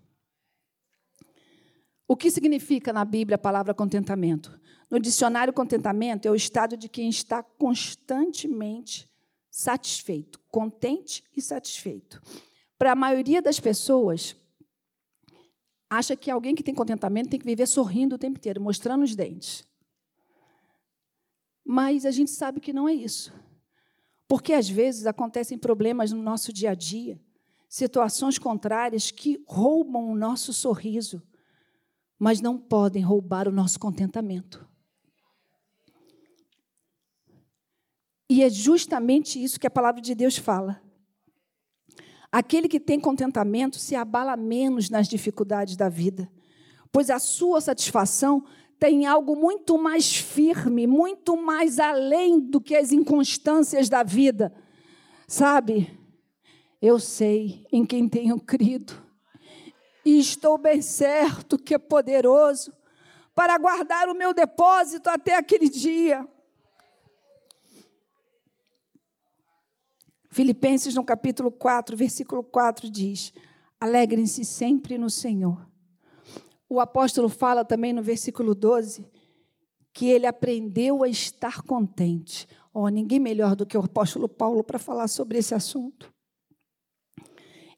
O 2.05 2.17
que 2.17 2.29
significa 2.29 2.91
na 2.91 3.05
Bíblia 3.05 3.35
a 3.35 3.39
palavra 3.39 3.73
contentamento? 3.73 4.59
No 4.91 4.99
dicionário, 4.99 5.53
contentamento 5.53 6.27
é 6.27 6.31
o 6.31 6.35
estado 6.35 6.75
de 6.75 6.89
quem 6.89 7.09
está 7.09 7.41
constantemente 7.41 9.09
satisfeito, 9.49 10.39
contente 10.49 11.23
e 11.35 11.41
satisfeito 11.41 12.21
para 12.77 12.91
a 12.91 12.95
maioria 12.95 13.41
das 13.41 13.59
pessoas, 13.59 14.35
acha 15.89 16.15
que 16.15 16.31
alguém 16.31 16.55
que 16.55 16.63
tem 16.63 16.73
contentamento 16.73 17.29
tem 17.29 17.39
que 17.39 17.45
viver 17.45 17.67
sorrindo 17.67 18.15
o 18.15 18.17
tempo 18.17 18.37
inteiro, 18.37 18.61
mostrando 18.61 19.03
os 19.03 19.15
dentes. 19.15 19.65
Mas 21.65 22.05
a 22.05 22.11
gente 22.11 22.31
sabe 22.31 22.59
que 22.59 22.73
não 22.73 22.89
é 22.89 22.93
isso. 22.93 23.33
Porque 24.27 24.53
às 24.53 24.67
vezes 24.67 25.05
acontecem 25.05 25.57
problemas 25.57 26.11
no 26.11 26.21
nosso 26.21 26.51
dia 26.51 26.71
a 26.71 26.75
dia, 26.75 27.21
situações 27.69 28.37
contrárias 28.37 29.11
que 29.11 29.43
roubam 29.47 30.11
o 30.11 30.15
nosso 30.15 30.51
sorriso, 30.51 31.21
mas 32.19 32.41
não 32.41 32.57
podem 32.57 33.03
roubar 33.03 33.47
o 33.47 33.51
nosso 33.51 33.79
contentamento. 33.79 34.67
E 38.29 38.43
é 38.43 38.49
justamente 38.49 39.41
isso 39.41 39.59
que 39.59 39.67
a 39.67 39.71
palavra 39.71 40.01
de 40.01 40.15
Deus 40.15 40.37
fala. 40.37 40.82
Aquele 42.33 42.67
que 42.67 42.79
tem 42.79 42.99
contentamento 42.99 43.77
se 43.77 43.95
abala 43.95 44.35
menos 44.35 44.89
nas 44.89 45.07
dificuldades 45.07 45.75
da 45.75 45.87
vida, 45.87 46.27
pois 46.91 47.11
a 47.11 47.19
sua 47.19 47.61
satisfação 47.61 48.43
tem 48.79 49.05
algo 49.05 49.35
muito 49.35 49.77
mais 49.77 50.15
firme, 50.15 50.87
muito 50.87 51.37
mais 51.37 51.77
além 51.77 52.39
do 52.39 52.59
que 52.59 52.75
as 52.75 52.91
inconstâncias 52.91 53.87
da 53.87 54.01
vida. 54.01 54.51
Sabe? 55.27 55.95
Eu 56.81 56.97
sei 56.97 57.67
em 57.71 57.85
quem 57.85 58.09
tenho 58.09 58.39
crido, 58.39 58.99
e 60.03 60.17
estou 60.17 60.57
bem 60.57 60.81
certo 60.81 61.55
que 61.55 61.75
é 61.75 61.77
poderoso 61.77 62.73
para 63.35 63.59
guardar 63.59 64.09
o 64.09 64.15
meu 64.15 64.33
depósito 64.33 65.07
até 65.07 65.35
aquele 65.35 65.69
dia. 65.69 66.27
Filipenses, 70.33 70.95
no 70.95 71.03
capítulo 71.03 71.51
4, 71.51 71.95
versículo 71.95 72.43
4, 72.43 72.89
diz: 72.89 73.31
Alegrem-se 73.79 74.43
sempre 74.43 74.97
no 74.97 75.07
Senhor. 75.07 75.69
O 76.67 76.79
apóstolo 76.79 77.29
fala 77.29 77.63
também 77.63 77.93
no 77.93 78.01
versículo 78.01 78.55
12 78.55 79.05
que 79.93 80.07
ele 80.07 80.25
aprendeu 80.25 81.03
a 81.03 81.07
estar 81.07 81.61
contente. 81.61 82.47
Oh, 82.73 82.89
ninguém 82.89 83.19
melhor 83.19 83.55
do 83.55 83.63
que 83.63 83.77
o 83.77 83.83
apóstolo 83.83 84.27
Paulo 84.27 84.63
para 84.63 84.79
falar 84.79 85.07
sobre 85.07 85.37
esse 85.37 85.53
assunto. 85.53 86.11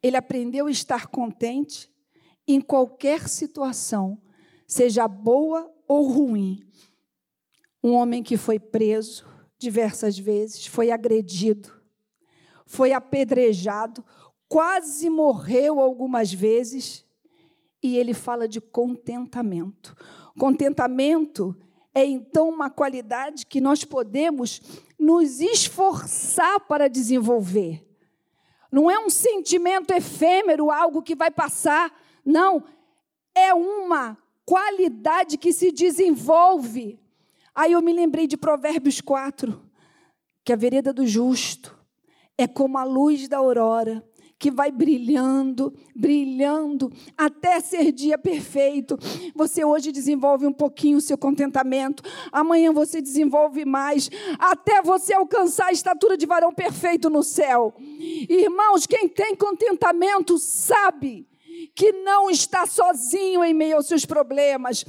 Ele 0.01 0.15
aprendeu 0.15 0.67
a 0.67 0.71
estar 0.71 1.07
contente 1.07 1.93
em 2.47 2.61
qualquer 2.61 3.27
situação, 3.27 4.17
seja 4.65 5.09
boa 5.09 5.69
ou 5.89 6.07
ruim. 6.07 6.65
Um 7.83 7.91
homem 7.91 8.23
que 8.23 8.37
foi 8.37 8.59
preso 8.59 9.27
diversas 9.59 10.17
vezes, 10.17 10.65
foi 10.65 10.89
agredido, 10.89 11.83
foi 12.65 12.93
apedrejado, 12.93 14.03
quase 14.47 15.09
morreu 15.09 15.79
algumas 15.79 16.33
vezes, 16.33 17.05
e 17.81 17.97
ele 17.97 18.13
fala 18.13 18.47
de 18.47 18.59
contentamento. 18.59 19.95
Contentamento 20.39 21.55
é 21.93 22.03
então 22.03 22.49
uma 22.49 22.69
qualidade 22.69 23.45
que 23.45 23.61
nós 23.61 23.83
podemos 23.83 24.61
nos 24.99 25.39
esforçar 25.39 26.59
para 26.61 26.89
desenvolver. 26.89 27.85
Não 28.71 28.89
é 28.89 28.99
um 28.99 29.09
sentimento 29.09 29.93
efêmero, 29.93 30.71
algo 30.71 31.01
que 31.01 31.15
vai 31.15 31.31
passar. 31.31 31.93
Não, 32.25 32.63
é 33.33 33.53
uma 33.53 34.17
qualidade 34.45 35.37
que 35.37 35.53
se 35.53 35.71
desenvolve. 35.71 36.99
Aí 37.53 37.71
eu 37.71 37.81
me 37.81 37.93
lembrei 37.93 38.27
de 38.27 38.35
Provérbios 38.35 38.99
4, 38.99 39.61
que 40.43 40.51
a 40.51 40.55
vereda 40.55 40.91
do 40.91 41.05
justo 41.05 41.74
é 42.37 42.47
como 42.47 42.77
a 42.77 42.83
luz 42.83 43.27
da 43.27 43.37
aurora, 43.37 44.03
que 44.37 44.51
vai 44.51 44.69
brilhando, 44.69 45.73
brilhando, 45.95 46.91
até 47.17 47.59
ser 47.61 47.91
dia 47.91 48.17
perfeito. 48.17 48.97
Você 49.33 49.63
hoje 49.63 49.91
desenvolve 49.91 50.45
um 50.45 50.51
pouquinho 50.53 50.97
o 50.97 51.01
seu 51.01 51.17
contentamento, 51.17 52.03
amanhã 52.31 52.71
você 52.73 53.01
desenvolve 53.01 53.63
mais, 53.63 54.09
até 54.37 54.81
você 54.81 55.13
alcançar 55.13 55.67
a 55.67 55.71
estatura 55.71 56.17
de 56.17 56.25
varão 56.25 56.53
perfeito 56.53 57.09
no 57.09 57.23
céu. 57.23 57.73
Irmãos, 58.29 58.85
quem 58.85 59.07
tem 59.07 59.35
contentamento 59.35 60.37
sabe 60.37 61.27
que 61.73 61.91
não 61.93 62.29
está 62.29 62.65
sozinho 62.65 63.43
em 63.43 63.53
meio 63.53 63.77
aos 63.77 63.87
seus 63.87 64.05
problemas. 64.05 64.83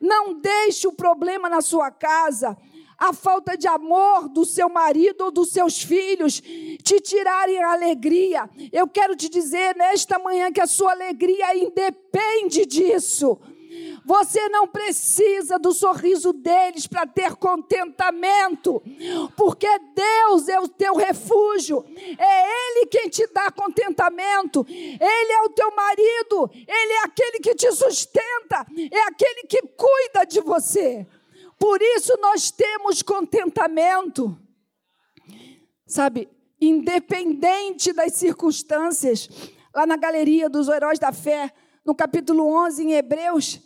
Não 0.00 0.34
deixe 0.40 0.86
o 0.86 0.92
problema 0.92 1.48
na 1.48 1.60
sua 1.60 1.90
casa 1.90 2.56
a 3.02 3.12
falta 3.12 3.56
de 3.56 3.66
amor 3.66 4.28
do 4.28 4.44
seu 4.44 4.68
marido 4.68 5.24
ou 5.24 5.30
dos 5.32 5.50
seus 5.50 5.82
filhos 5.82 6.40
te 6.40 7.00
tirarem 7.00 7.60
a 7.60 7.72
alegria. 7.72 8.48
Eu 8.70 8.86
quero 8.86 9.16
te 9.16 9.28
dizer 9.28 9.74
nesta 9.74 10.20
manhã 10.20 10.52
que 10.52 10.60
a 10.60 10.68
sua 10.68 10.92
alegria 10.92 11.56
independe 11.56 12.64
disso. 12.64 13.40
Você 14.04 14.48
não 14.50 14.68
precisa 14.68 15.58
do 15.58 15.72
sorriso 15.72 16.32
deles 16.32 16.86
para 16.86 17.04
ter 17.04 17.34
contentamento, 17.34 18.80
porque 19.36 19.66
Deus 19.94 20.48
é 20.48 20.60
o 20.60 20.68
teu 20.68 20.94
refúgio, 20.94 21.84
é 21.96 22.78
Ele 22.78 22.86
quem 22.86 23.08
te 23.08 23.26
dá 23.32 23.50
contentamento, 23.50 24.64
Ele 24.68 25.32
é 25.32 25.42
o 25.42 25.50
teu 25.50 25.74
marido, 25.74 26.50
Ele 26.52 26.92
é 26.92 27.04
aquele 27.04 27.40
que 27.40 27.54
te 27.54 27.72
sustenta, 27.72 28.66
é 28.92 29.00
aquele 29.08 29.42
que 29.48 29.62
cuida 29.62 30.24
de 30.24 30.40
você. 30.40 31.06
Por 31.62 31.80
isso 31.80 32.12
nós 32.20 32.50
temos 32.50 33.02
contentamento. 33.02 34.36
Sabe, 35.86 36.28
independente 36.60 37.92
das 37.92 38.14
circunstâncias, 38.14 39.28
lá 39.72 39.86
na 39.86 39.96
galeria 39.96 40.50
dos 40.50 40.66
heróis 40.66 40.98
da 40.98 41.12
fé, 41.12 41.54
no 41.84 41.94
capítulo 41.94 42.52
11 42.66 42.82
em 42.82 42.92
Hebreus, 42.94 43.60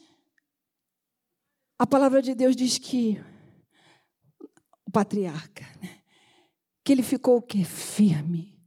a 1.78 1.86
palavra 1.86 2.20
de 2.20 2.34
Deus 2.34 2.54
diz 2.54 2.76
que 2.76 3.18
o 4.86 4.90
patriarca, 4.90 5.64
né, 5.82 6.02
que 6.84 6.92
ele 6.92 7.02
ficou 7.02 7.38
o 7.38 7.42
quê? 7.42 7.64
Firme, 7.64 8.60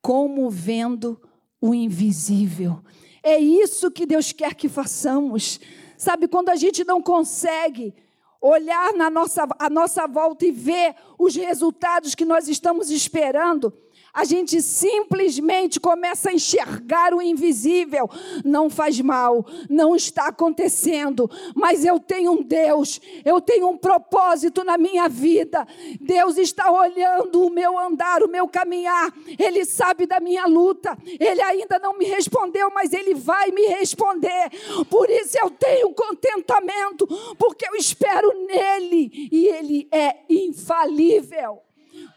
como 0.00 0.48
vendo 0.48 1.20
o 1.60 1.74
invisível. 1.74 2.82
É 3.22 3.38
isso 3.38 3.90
que 3.90 4.06
Deus 4.06 4.32
quer 4.32 4.54
que 4.54 4.66
façamos. 4.66 5.60
Sabe, 5.98 6.26
quando 6.26 6.48
a 6.48 6.56
gente 6.56 6.84
não 6.84 7.02
consegue 7.02 7.94
olhar 8.40 8.94
na 8.94 9.10
nossa, 9.10 9.46
a 9.58 9.68
nossa 9.68 10.06
volta 10.06 10.46
e 10.46 10.50
ver 10.50 10.94
os 11.18 11.36
resultados 11.36 12.14
que 12.14 12.24
nós 12.24 12.48
estamos 12.48 12.90
esperando, 12.90 13.72
a 14.12 14.24
gente 14.24 14.60
simplesmente 14.60 15.78
começa 15.78 16.30
a 16.30 16.32
enxergar 16.32 17.14
o 17.14 17.22
invisível. 17.22 18.08
Não 18.44 18.68
faz 18.68 19.00
mal, 19.00 19.46
não 19.68 19.94
está 19.94 20.28
acontecendo, 20.28 21.30
mas 21.54 21.84
eu 21.84 21.98
tenho 22.00 22.32
um 22.32 22.42
Deus, 22.42 23.00
eu 23.24 23.40
tenho 23.40 23.68
um 23.68 23.76
propósito 23.76 24.64
na 24.64 24.76
minha 24.76 25.08
vida. 25.08 25.66
Deus 26.00 26.36
está 26.36 26.70
olhando 26.70 27.46
o 27.46 27.50
meu 27.50 27.78
andar, 27.78 28.22
o 28.22 28.28
meu 28.28 28.48
caminhar, 28.48 29.12
Ele 29.38 29.64
sabe 29.64 30.06
da 30.06 30.20
minha 30.20 30.46
luta. 30.46 30.96
Ele 31.18 31.42
ainda 31.42 31.78
não 31.78 31.96
me 31.96 32.04
respondeu, 32.04 32.70
mas 32.70 32.92
Ele 32.92 33.14
vai 33.14 33.50
me 33.50 33.66
responder. 33.66 34.50
Por 34.88 35.08
isso 35.08 35.38
eu 35.38 35.50
tenho 35.50 35.92
contentamento, 35.94 37.06
porque 37.38 37.66
eu 37.66 37.76
espero 37.76 38.32
nele 38.46 39.28
e 39.30 39.46
Ele 39.46 39.88
é 39.92 40.16
infalível. 40.28 41.69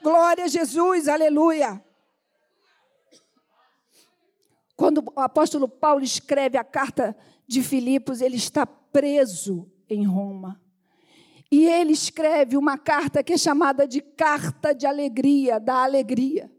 Glória 0.04 0.44
a 0.44 0.48
Jesus, 0.50 1.08
aleluia. 1.08 1.82
Quando 4.76 5.02
o 5.16 5.20
apóstolo 5.22 5.70
Paulo 5.70 6.04
escreve 6.04 6.58
a 6.58 6.64
carta 6.64 7.16
de 7.48 7.64
Filipos, 7.64 8.20
ele 8.20 8.36
está 8.36 8.66
preso 8.66 9.72
em 9.90 10.04
Roma. 10.04 10.62
E 11.50 11.66
ele 11.66 11.94
escreve 11.94 12.58
uma 12.58 12.78
carta 12.78 13.24
que 13.24 13.32
é 13.32 13.38
chamada 13.38 13.88
de 13.88 14.02
carta 14.02 14.74
de 14.74 14.86
alegria, 14.86 15.58
da 15.58 15.84
alegria. 15.84 16.52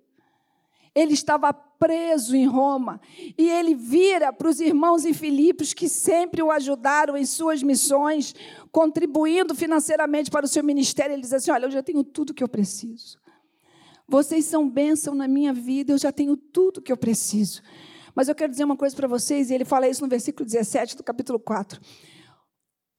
Ele 0.94 1.12
estava 1.12 1.52
preso 1.52 2.34
em 2.34 2.46
Roma 2.46 2.98
e 3.36 3.50
ele 3.50 3.74
vira 3.74 4.32
para 4.32 4.48
os 4.48 4.58
irmãos 4.58 5.04
em 5.04 5.12
Filipos 5.12 5.74
que 5.74 5.86
sempre 5.86 6.40
o 6.40 6.50
ajudaram 6.50 7.14
em 7.14 7.26
suas 7.26 7.62
missões, 7.62 8.34
contribuindo 8.72 9.54
financeiramente 9.54 10.30
para 10.30 10.46
o 10.46 10.48
seu 10.48 10.64
ministério. 10.64 11.12
Ele 11.12 11.20
diz 11.20 11.32
assim: 11.34 11.50
Olha, 11.50 11.66
eu 11.66 11.70
já 11.70 11.82
tenho 11.82 12.02
tudo 12.02 12.32
que 12.32 12.42
eu 12.42 12.48
preciso. 12.48 13.22
Vocês 14.06 14.44
são 14.44 14.68
bênção 14.68 15.14
na 15.14 15.26
minha 15.26 15.52
vida, 15.52 15.92
eu 15.92 15.98
já 15.98 16.12
tenho 16.12 16.36
tudo 16.36 16.82
que 16.82 16.92
eu 16.92 16.96
preciso. 16.96 17.62
Mas 18.14 18.28
eu 18.28 18.34
quero 18.34 18.50
dizer 18.50 18.64
uma 18.64 18.76
coisa 18.76 18.94
para 18.94 19.08
vocês, 19.08 19.50
e 19.50 19.54
ele 19.54 19.64
fala 19.64 19.88
isso 19.88 20.02
no 20.02 20.08
versículo 20.08 20.44
17 20.44 20.96
do 20.96 21.02
capítulo 21.02 21.38
4. 21.40 21.80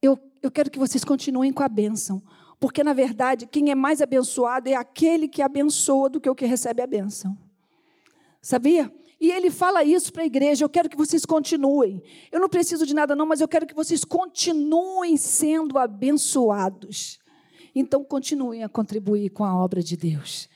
Eu, 0.02 0.18
eu 0.42 0.50
quero 0.50 0.70
que 0.70 0.78
vocês 0.78 1.04
continuem 1.04 1.52
com 1.52 1.62
a 1.62 1.68
bênção, 1.68 2.22
porque, 2.58 2.82
na 2.82 2.92
verdade, 2.92 3.46
quem 3.46 3.70
é 3.70 3.74
mais 3.74 4.02
abençoado 4.02 4.68
é 4.68 4.74
aquele 4.74 5.28
que 5.28 5.40
abençoa 5.42 6.10
do 6.10 6.20
que 6.20 6.28
o 6.28 6.34
que 6.34 6.44
recebe 6.44 6.82
a 6.82 6.86
bênção. 6.86 7.36
Sabia? 8.42 8.92
E 9.18 9.30
ele 9.30 9.50
fala 9.50 9.84
isso 9.84 10.12
para 10.12 10.22
a 10.22 10.26
igreja: 10.26 10.64
eu 10.64 10.68
quero 10.68 10.88
que 10.88 10.96
vocês 10.96 11.24
continuem. 11.24 12.02
Eu 12.30 12.40
não 12.40 12.48
preciso 12.48 12.84
de 12.84 12.94
nada, 12.94 13.14
não, 13.14 13.26
mas 13.26 13.40
eu 13.40 13.48
quero 13.48 13.66
que 13.66 13.74
vocês 13.74 14.04
continuem 14.04 15.16
sendo 15.16 15.78
abençoados. 15.78 17.18
Então, 17.74 18.04
continuem 18.04 18.64
a 18.64 18.68
contribuir 18.68 19.30
com 19.30 19.44
a 19.44 19.56
obra 19.56 19.82
de 19.82 19.96
Deus 19.96 20.48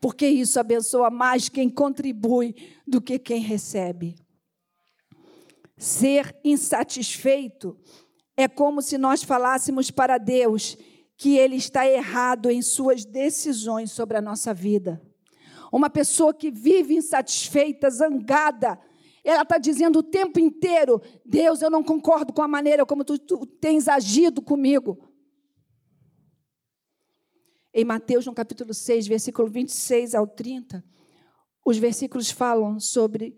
porque 0.00 0.26
isso 0.26 0.58
abençoa 0.60 1.10
mais 1.10 1.48
quem 1.48 1.68
contribui 1.68 2.54
do 2.86 3.00
que 3.00 3.18
quem 3.18 3.40
recebe. 3.40 4.16
Ser 5.78 6.34
insatisfeito 6.44 7.76
é 8.36 8.48
como 8.48 8.80
se 8.82 8.98
nós 8.98 9.22
falássemos 9.22 9.90
para 9.90 10.18
Deus 10.18 10.76
que 11.16 11.36
Ele 11.36 11.56
está 11.56 11.86
errado 11.86 12.50
em 12.50 12.60
suas 12.60 13.04
decisões 13.04 13.90
sobre 13.90 14.16
a 14.16 14.22
nossa 14.22 14.52
vida. 14.52 15.00
Uma 15.72 15.90
pessoa 15.90 16.32
que 16.32 16.50
vive 16.50 16.94
insatisfeita, 16.94 17.90
zangada, 17.90 18.78
ela 19.24 19.42
está 19.42 19.58
dizendo 19.58 19.98
o 19.98 20.02
tempo 20.02 20.38
inteiro: 20.38 21.02
Deus, 21.24 21.62
eu 21.62 21.70
não 21.70 21.82
concordo 21.82 22.32
com 22.32 22.42
a 22.42 22.48
maneira 22.48 22.86
como 22.86 23.04
tu, 23.04 23.18
tu 23.18 23.44
tens 23.46 23.88
agido 23.88 24.40
comigo. 24.40 25.05
Em 27.78 27.84
Mateus, 27.84 28.24
no 28.24 28.32
capítulo 28.32 28.72
6, 28.72 29.06
versículo 29.06 29.48
26 29.48 30.14
ao 30.14 30.26
30, 30.26 30.82
os 31.62 31.76
versículos 31.76 32.30
falam 32.30 32.80
sobre 32.80 33.36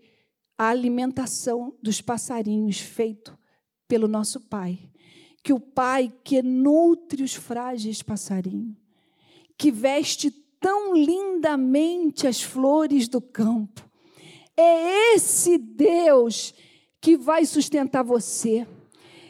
a 0.57 0.69
alimentação 0.69 1.75
dos 1.83 1.99
passarinhos 1.99 2.79
feito 2.79 3.37
pelo 3.85 4.07
nosso 4.07 4.39
Pai. 4.39 4.79
Que 5.43 5.51
o 5.51 5.59
Pai 5.59 6.09
que 6.23 6.41
nutre 6.41 7.21
os 7.21 7.33
frágeis 7.33 8.01
passarinhos, 8.01 8.77
que 9.57 9.71
veste 9.71 10.31
tão 10.57 10.95
lindamente 10.95 12.25
as 12.25 12.41
flores 12.41 13.09
do 13.09 13.19
campo. 13.19 13.89
É 14.55 15.15
esse 15.15 15.57
Deus 15.57 16.53
que 17.01 17.17
vai 17.17 17.45
sustentar 17.45 18.03
você 18.05 18.65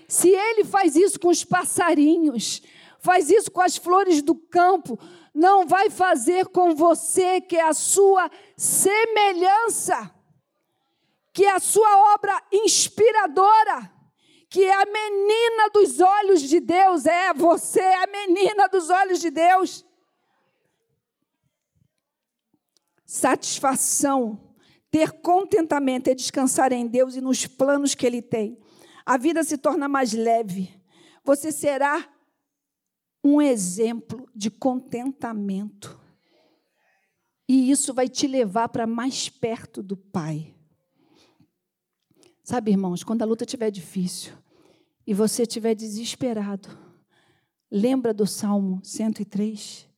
Se 0.08 0.30
ele 0.30 0.64
faz 0.66 0.96
isso 0.96 1.20
com 1.20 1.30
os 1.30 1.44
passarinhos, 1.44 2.62
faz 3.00 3.30
isso 3.30 3.52
com 3.52 3.62
as 3.62 3.78
flores 3.78 4.22
do 4.22 4.36
campo, 4.36 5.00
não 5.34 5.66
vai 5.66 5.90
fazer 5.90 6.48
com 6.48 6.76
você, 6.76 7.40
que 7.42 7.56
é 7.56 7.68
a 7.68 7.74
sua 7.74 8.30
semelhança, 8.58 10.14
que 11.34 11.46
é 11.46 11.52
a 11.52 11.60
sua 11.60 12.14
obra 12.14 12.44
inspiradora, 12.52 13.92
que 14.50 14.64
é 14.64 14.74
a 14.74 14.86
menina 14.86 15.70
dos 15.74 16.00
olhos 16.00 16.42
de 16.42 16.60
Deus, 16.60 17.06
é 17.06 17.34
você, 17.34 17.80
é 17.80 18.04
a 18.04 18.08
menina 18.08 18.68
dos 18.68 18.90
olhos 18.90 19.20
de 19.20 19.30
Deus. 19.30 19.86
Satisfação, 23.06 24.56
ter 24.92 25.12
contentamento 25.22 26.10
é 26.10 26.16
descansar 26.16 26.74
em 26.74 26.88
Deus 26.88 27.16
e 27.16 27.22
nos 27.22 27.46
planos 27.46 27.96
que 27.96 28.06
Ele 28.06 28.22
tem. 28.22 28.60
A 29.06 29.18
vida 29.18 29.44
se 29.44 29.58
torna 29.58 29.88
mais 29.88 30.14
leve. 30.14 30.80
Você 31.24 31.52
será 31.52 32.08
um 33.24 33.42
exemplo 33.42 34.30
de 34.36 34.50
contentamento. 34.50 36.00
E 37.48 37.72
isso 37.72 37.94
vai 37.94 38.08
te 38.08 38.28
levar 38.28 38.70
para 38.70 38.86
mais 38.86 39.28
perto 39.28 39.82
do 39.82 39.98
Pai. 39.98 40.56
Sabe, 42.44 42.72
irmãos, 42.72 43.04
quando 43.04 43.22
a 43.22 43.26
luta 43.26 43.44
estiver 43.44 43.72
difícil 43.72 44.34
e 45.06 45.14
você 45.14 45.44
estiver 45.44 45.76
desesperado, 45.76 46.70
lembra 47.72 48.14
do 48.14 48.28
Salmo 48.28 48.80
103? 48.84 49.89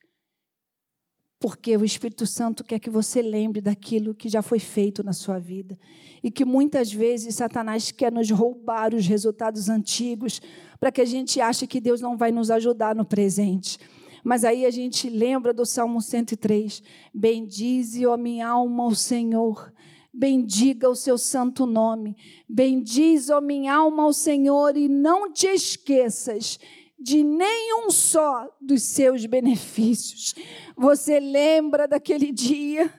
Porque 1.42 1.76
o 1.76 1.84
Espírito 1.84 2.28
Santo 2.28 2.64
quer 2.64 2.78
que 2.78 2.90
você 2.90 3.20
lembre 3.20 3.60
daquilo 3.60 4.14
que 4.14 4.30
já 4.30 4.44
foi 4.44 4.60
feito 4.60 5.04
na 5.04 5.12
sua 5.12 5.40
vida. 5.40 5.78
E 6.24 6.30
que 6.30 6.46
muitas 6.46 6.94
vezes 6.94 7.34
Satanás 7.34 7.90
quer 7.92 8.12
nos 8.12 8.30
roubar 8.30 8.94
os 8.94 9.08
resultados 9.08 9.68
antigos, 9.68 10.40
para 10.80 10.92
que 10.92 11.02
a 11.02 11.06
gente 11.06 11.42
ache 11.42 11.66
que 11.66 11.82
Deus 11.82 12.00
não 12.00 12.16
vai 12.16 12.32
nos 12.32 12.52
ajudar 12.52 12.96
no 12.96 13.04
presente. 13.04 13.80
Mas 14.24 14.44
aí 14.44 14.68
a 14.68 14.70
gente 14.70 15.10
lembra 15.10 15.52
do 15.52 15.66
Salmo 15.66 16.00
103: 16.00 16.84
Bendize, 17.12 18.06
ó 18.06 18.16
minha 18.16 18.48
alma, 18.48 18.86
o 18.86 18.94
Senhor. 18.94 19.74
Bendiga 20.14 20.90
o 20.90 20.96
seu 20.96 21.18
santo 21.18 21.66
nome. 21.66 22.16
Bendize, 22.48 23.32
ó 23.32 23.42
minha 23.42 23.74
alma, 23.74 24.04
ao 24.04 24.14
Senhor, 24.14 24.78
e 24.78 24.88
não 24.88 25.32
te 25.34 25.48
esqueças 25.48 26.60
de 27.02 27.24
nenhum 27.24 27.90
só 27.90 28.48
dos 28.62 28.84
seus 28.84 29.26
benefícios. 29.26 30.36
Você 30.78 31.20
lembra 31.20 31.88
daquele 31.88 32.32
dia 32.32 32.94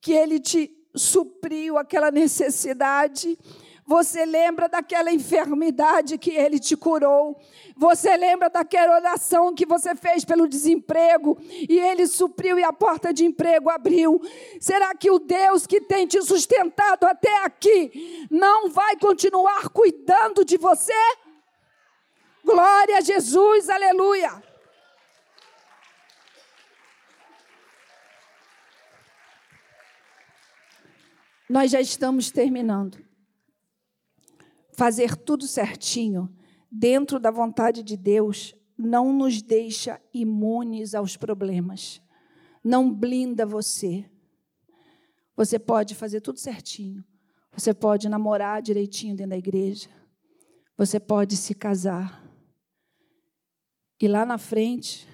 que 0.00 0.12
ele 0.12 0.38
te 0.38 0.70
supriu 0.94 1.78
aquela 1.78 2.10
necessidade? 2.10 3.38
Você 3.86 4.24
lembra 4.24 4.68
daquela 4.68 5.12
enfermidade 5.12 6.16
que 6.16 6.30
ele 6.30 6.58
te 6.58 6.76
curou. 6.76 7.36
Você 7.76 8.16
lembra 8.16 8.48
daquela 8.48 8.96
oração 8.96 9.54
que 9.54 9.66
você 9.66 9.94
fez 9.96 10.24
pelo 10.24 10.46
desemprego 10.46 11.36
e 11.68 11.78
ele 11.78 12.06
supriu 12.06 12.58
e 12.58 12.62
a 12.62 12.72
porta 12.72 13.12
de 13.12 13.24
emprego 13.24 13.70
abriu. 13.70 14.20
Será 14.60 14.94
que 14.94 15.10
o 15.10 15.18
Deus 15.18 15.66
que 15.66 15.80
tem 15.80 16.06
te 16.06 16.20
sustentado 16.22 17.04
até 17.04 17.44
aqui 17.44 18.26
não 18.30 18.68
vai 18.70 18.96
continuar 18.96 19.68
cuidando 19.70 20.44
de 20.44 20.56
você? 20.56 20.92
Glória 22.44 22.98
a 22.98 23.00
Jesus, 23.00 23.68
aleluia. 23.68 24.42
Nós 31.48 31.70
já 31.70 31.80
estamos 31.80 32.30
terminando 32.30 33.12
fazer 34.72 35.16
tudo 35.16 35.46
certinho, 35.46 36.28
dentro 36.70 37.20
da 37.20 37.30
vontade 37.30 37.82
de 37.82 37.96
Deus, 37.96 38.54
não 38.76 39.12
nos 39.12 39.42
deixa 39.42 40.00
imunes 40.12 40.94
aos 40.94 41.16
problemas. 41.16 42.00
Não 42.64 42.92
blinda 42.92 43.44
você. 43.44 44.08
Você 45.36 45.58
pode 45.58 45.94
fazer 45.94 46.20
tudo 46.20 46.38
certinho. 46.38 47.04
Você 47.52 47.74
pode 47.74 48.08
namorar 48.08 48.62
direitinho 48.62 49.14
dentro 49.14 49.30
da 49.30 49.36
igreja. 49.36 49.88
Você 50.76 50.98
pode 50.98 51.36
se 51.36 51.54
casar. 51.54 52.21
E 54.02 54.08
lá 54.08 54.26
na 54.26 54.36
frente 54.36 55.06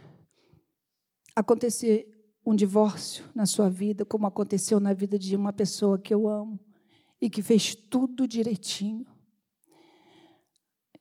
acontecer 1.36 2.08
um 2.44 2.56
divórcio 2.56 3.22
na 3.34 3.44
sua 3.44 3.68
vida, 3.68 4.02
como 4.02 4.26
aconteceu 4.26 4.80
na 4.80 4.94
vida 4.94 5.18
de 5.18 5.36
uma 5.36 5.52
pessoa 5.52 5.98
que 5.98 6.14
eu 6.14 6.26
amo 6.26 6.58
e 7.20 7.28
que 7.28 7.42
fez 7.42 7.74
tudo 7.74 8.26
direitinho. 8.26 9.06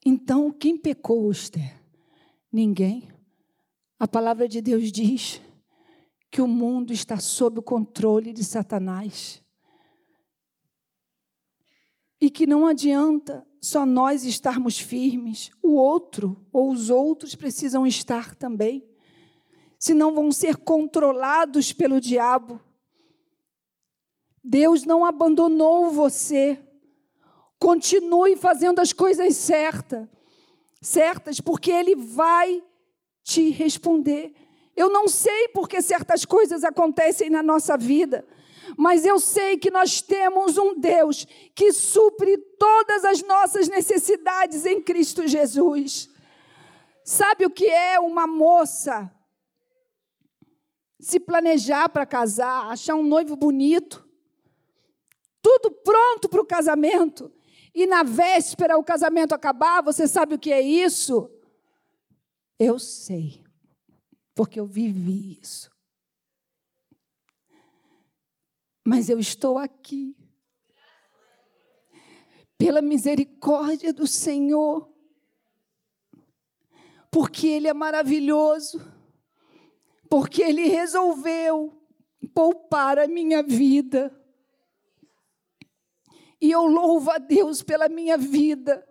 Então, 0.05 0.51
quem 0.51 0.77
pecou, 0.77 1.31
Esther? 1.31 1.81
Ninguém. 2.51 3.07
A 3.97 4.05
palavra 4.05 4.49
de 4.49 4.59
Deus 4.61 4.91
diz 4.91 5.41
que 6.29 6.41
o 6.41 6.47
mundo 6.47 6.91
está 6.91 7.15
sob 7.21 7.59
o 7.59 7.63
controle 7.63 8.33
de 8.33 8.43
Satanás. 8.43 9.41
E 12.19 12.29
que 12.29 12.47
não 12.47 12.65
adianta 12.65 13.45
só 13.61 13.85
nós 13.85 14.23
estarmos 14.23 14.79
firmes, 14.79 15.51
o 15.61 15.75
outro 15.75 16.45
ou 16.51 16.71
os 16.71 16.89
outros 16.89 17.35
precisam 17.35 17.85
estar 17.85 18.35
também. 18.35 18.87
Senão 19.77 20.13
vão 20.13 20.31
ser 20.31 20.57
controlados 20.57 21.71
pelo 21.71 22.01
diabo. 22.01 22.59
Deus 24.43 24.85
não 24.85 25.05
abandonou 25.05 25.91
você. 25.91 26.59
Continue 27.59 28.35
fazendo 28.35 28.79
as 28.79 28.93
coisas 28.93 29.35
certas, 29.35 30.07
certas, 30.81 31.41
porque 31.41 31.71
Ele 31.71 31.95
vai 31.95 32.63
te 33.23 33.49
responder. 33.49 34.33
Eu 34.75 34.89
não 34.89 35.07
sei 35.07 35.49
porque 35.49 35.81
certas 35.81 36.23
coisas 36.23 36.63
acontecem 36.63 37.29
na 37.29 37.43
nossa 37.43 37.75
vida, 37.75 38.25
mas 38.75 39.05
eu 39.05 39.19
sei 39.19 39.57
que 39.57 39.71
nós 39.71 40.01
temos 40.01 40.57
um 40.57 40.79
Deus 40.79 41.25
que 41.55 41.71
supre 41.71 42.37
todas 42.57 43.05
as 43.05 43.21
nossas 43.23 43.67
necessidades 43.67 44.65
em 44.65 44.81
Cristo 44.81 45.27
Jesus. 45.27 46.09
Sabe 47.03 47.45
o 47.45 47.49
que 47.49 47.67
é 47.67 47.99
uma 47.99 48.27
moça 48.27 49.11
se 50.99 51.19
planejar 51.19 51.89
para 51.89 52.05
casar, 52.05 52.71
achar 52.71 52.95
um 52.95 53.03
noivo 53.03 53.35
bonito, 53.35 54.07
tudo 55.41 55.71
pronto 55.71 56.27
para 56.27 56.41
o 56.41 56.45
casamento, 56.45 57.31
e 57.73 57.85
na 57.85 58.01
véspera 58.01 58.77
o 58.77 58.83
casamento 58.83 59.33
acabar, 59.33 59.83
você 59.83 60.07
sabe 60.07 60.35
o 60.35 60.39
que 60.39 60.51
é 60.51 60.59
isso? 60.59 61.29
Eu 62.57 62.79
sei, 62.79 63.43
porque 64.33 64.59
eu 64.59 64.65
vivi 64.65 65.39
isso. 65.39 65.76
Mas 68.89 69.09
eu 69.09 69.19
estou 69.19 69.57
aqui, 69.57 70.15
pela 72.57 72.81
misericórdia 72.81 73.91
do 73.91 74.07
Senhor, 74.07 74.89
porque 77.11 77.47
Ele 77.47 77.67
é 77.67 77.73
maravilhoso, 77.73 78.79
porque 80.09 80.41
Ele 80.41 80.69
resolveu 80.69 81.77
poupar 82.33 82.97
a 82.97 83.09
minha 83.09 83.43
vida. 83.43 84.17
E 86.39 86.49
eu 86.49 86.65
louvo 86.65 87.11
a 87.11 87.17
Deus 87.17 87.61
pela 87.61 87.89
minha 87.89 88.17
vida, 88.17 88.87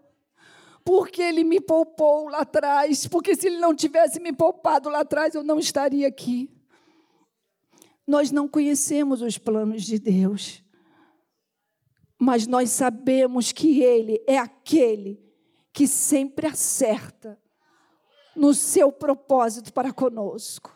porque 0.85 1.23
Ele 1.23 1.43
me 1.43 1.59
poupou 1.59 2.29
lá 2.29 2.41
atrás, 2.41 3.07
porque 3.07 3.35
se 3.35 3.47
Ele 3.47 3.57
não 3.57 3.75
tivesse 3.75 4.21
me 4.21 4.31
poupado 4.31 4.91
lá 4.91 5.01
atrás, 5.01 5.35
eu 5.35 5.43
não 5.43 5.59
estaria 5.59 6.07
aqui. 6.07 6.55
Nós 8.07 8.31
não 8.31 8.47
conhecemos 8.47 9.21
os 9.21 9.37
planos 9.37 9.83
de 9.83 9.99
Deus, 9.99 10.63
mas 12.19 12.47
nós 12.47 12.71
sabemos 12.71 13.53
que 13.53 13.83
Ele 13.83 14.23
é 14.27 14.39
aquele 14.39 15.21
que 15.73 15.87
sempre 15.87 16.47
acerta 16.47 17.39
no 18.35 18.55
seu 18.55 18.93
propósito 18.93 19.73
para 19.73 19.93
conosco. 19.93 20.76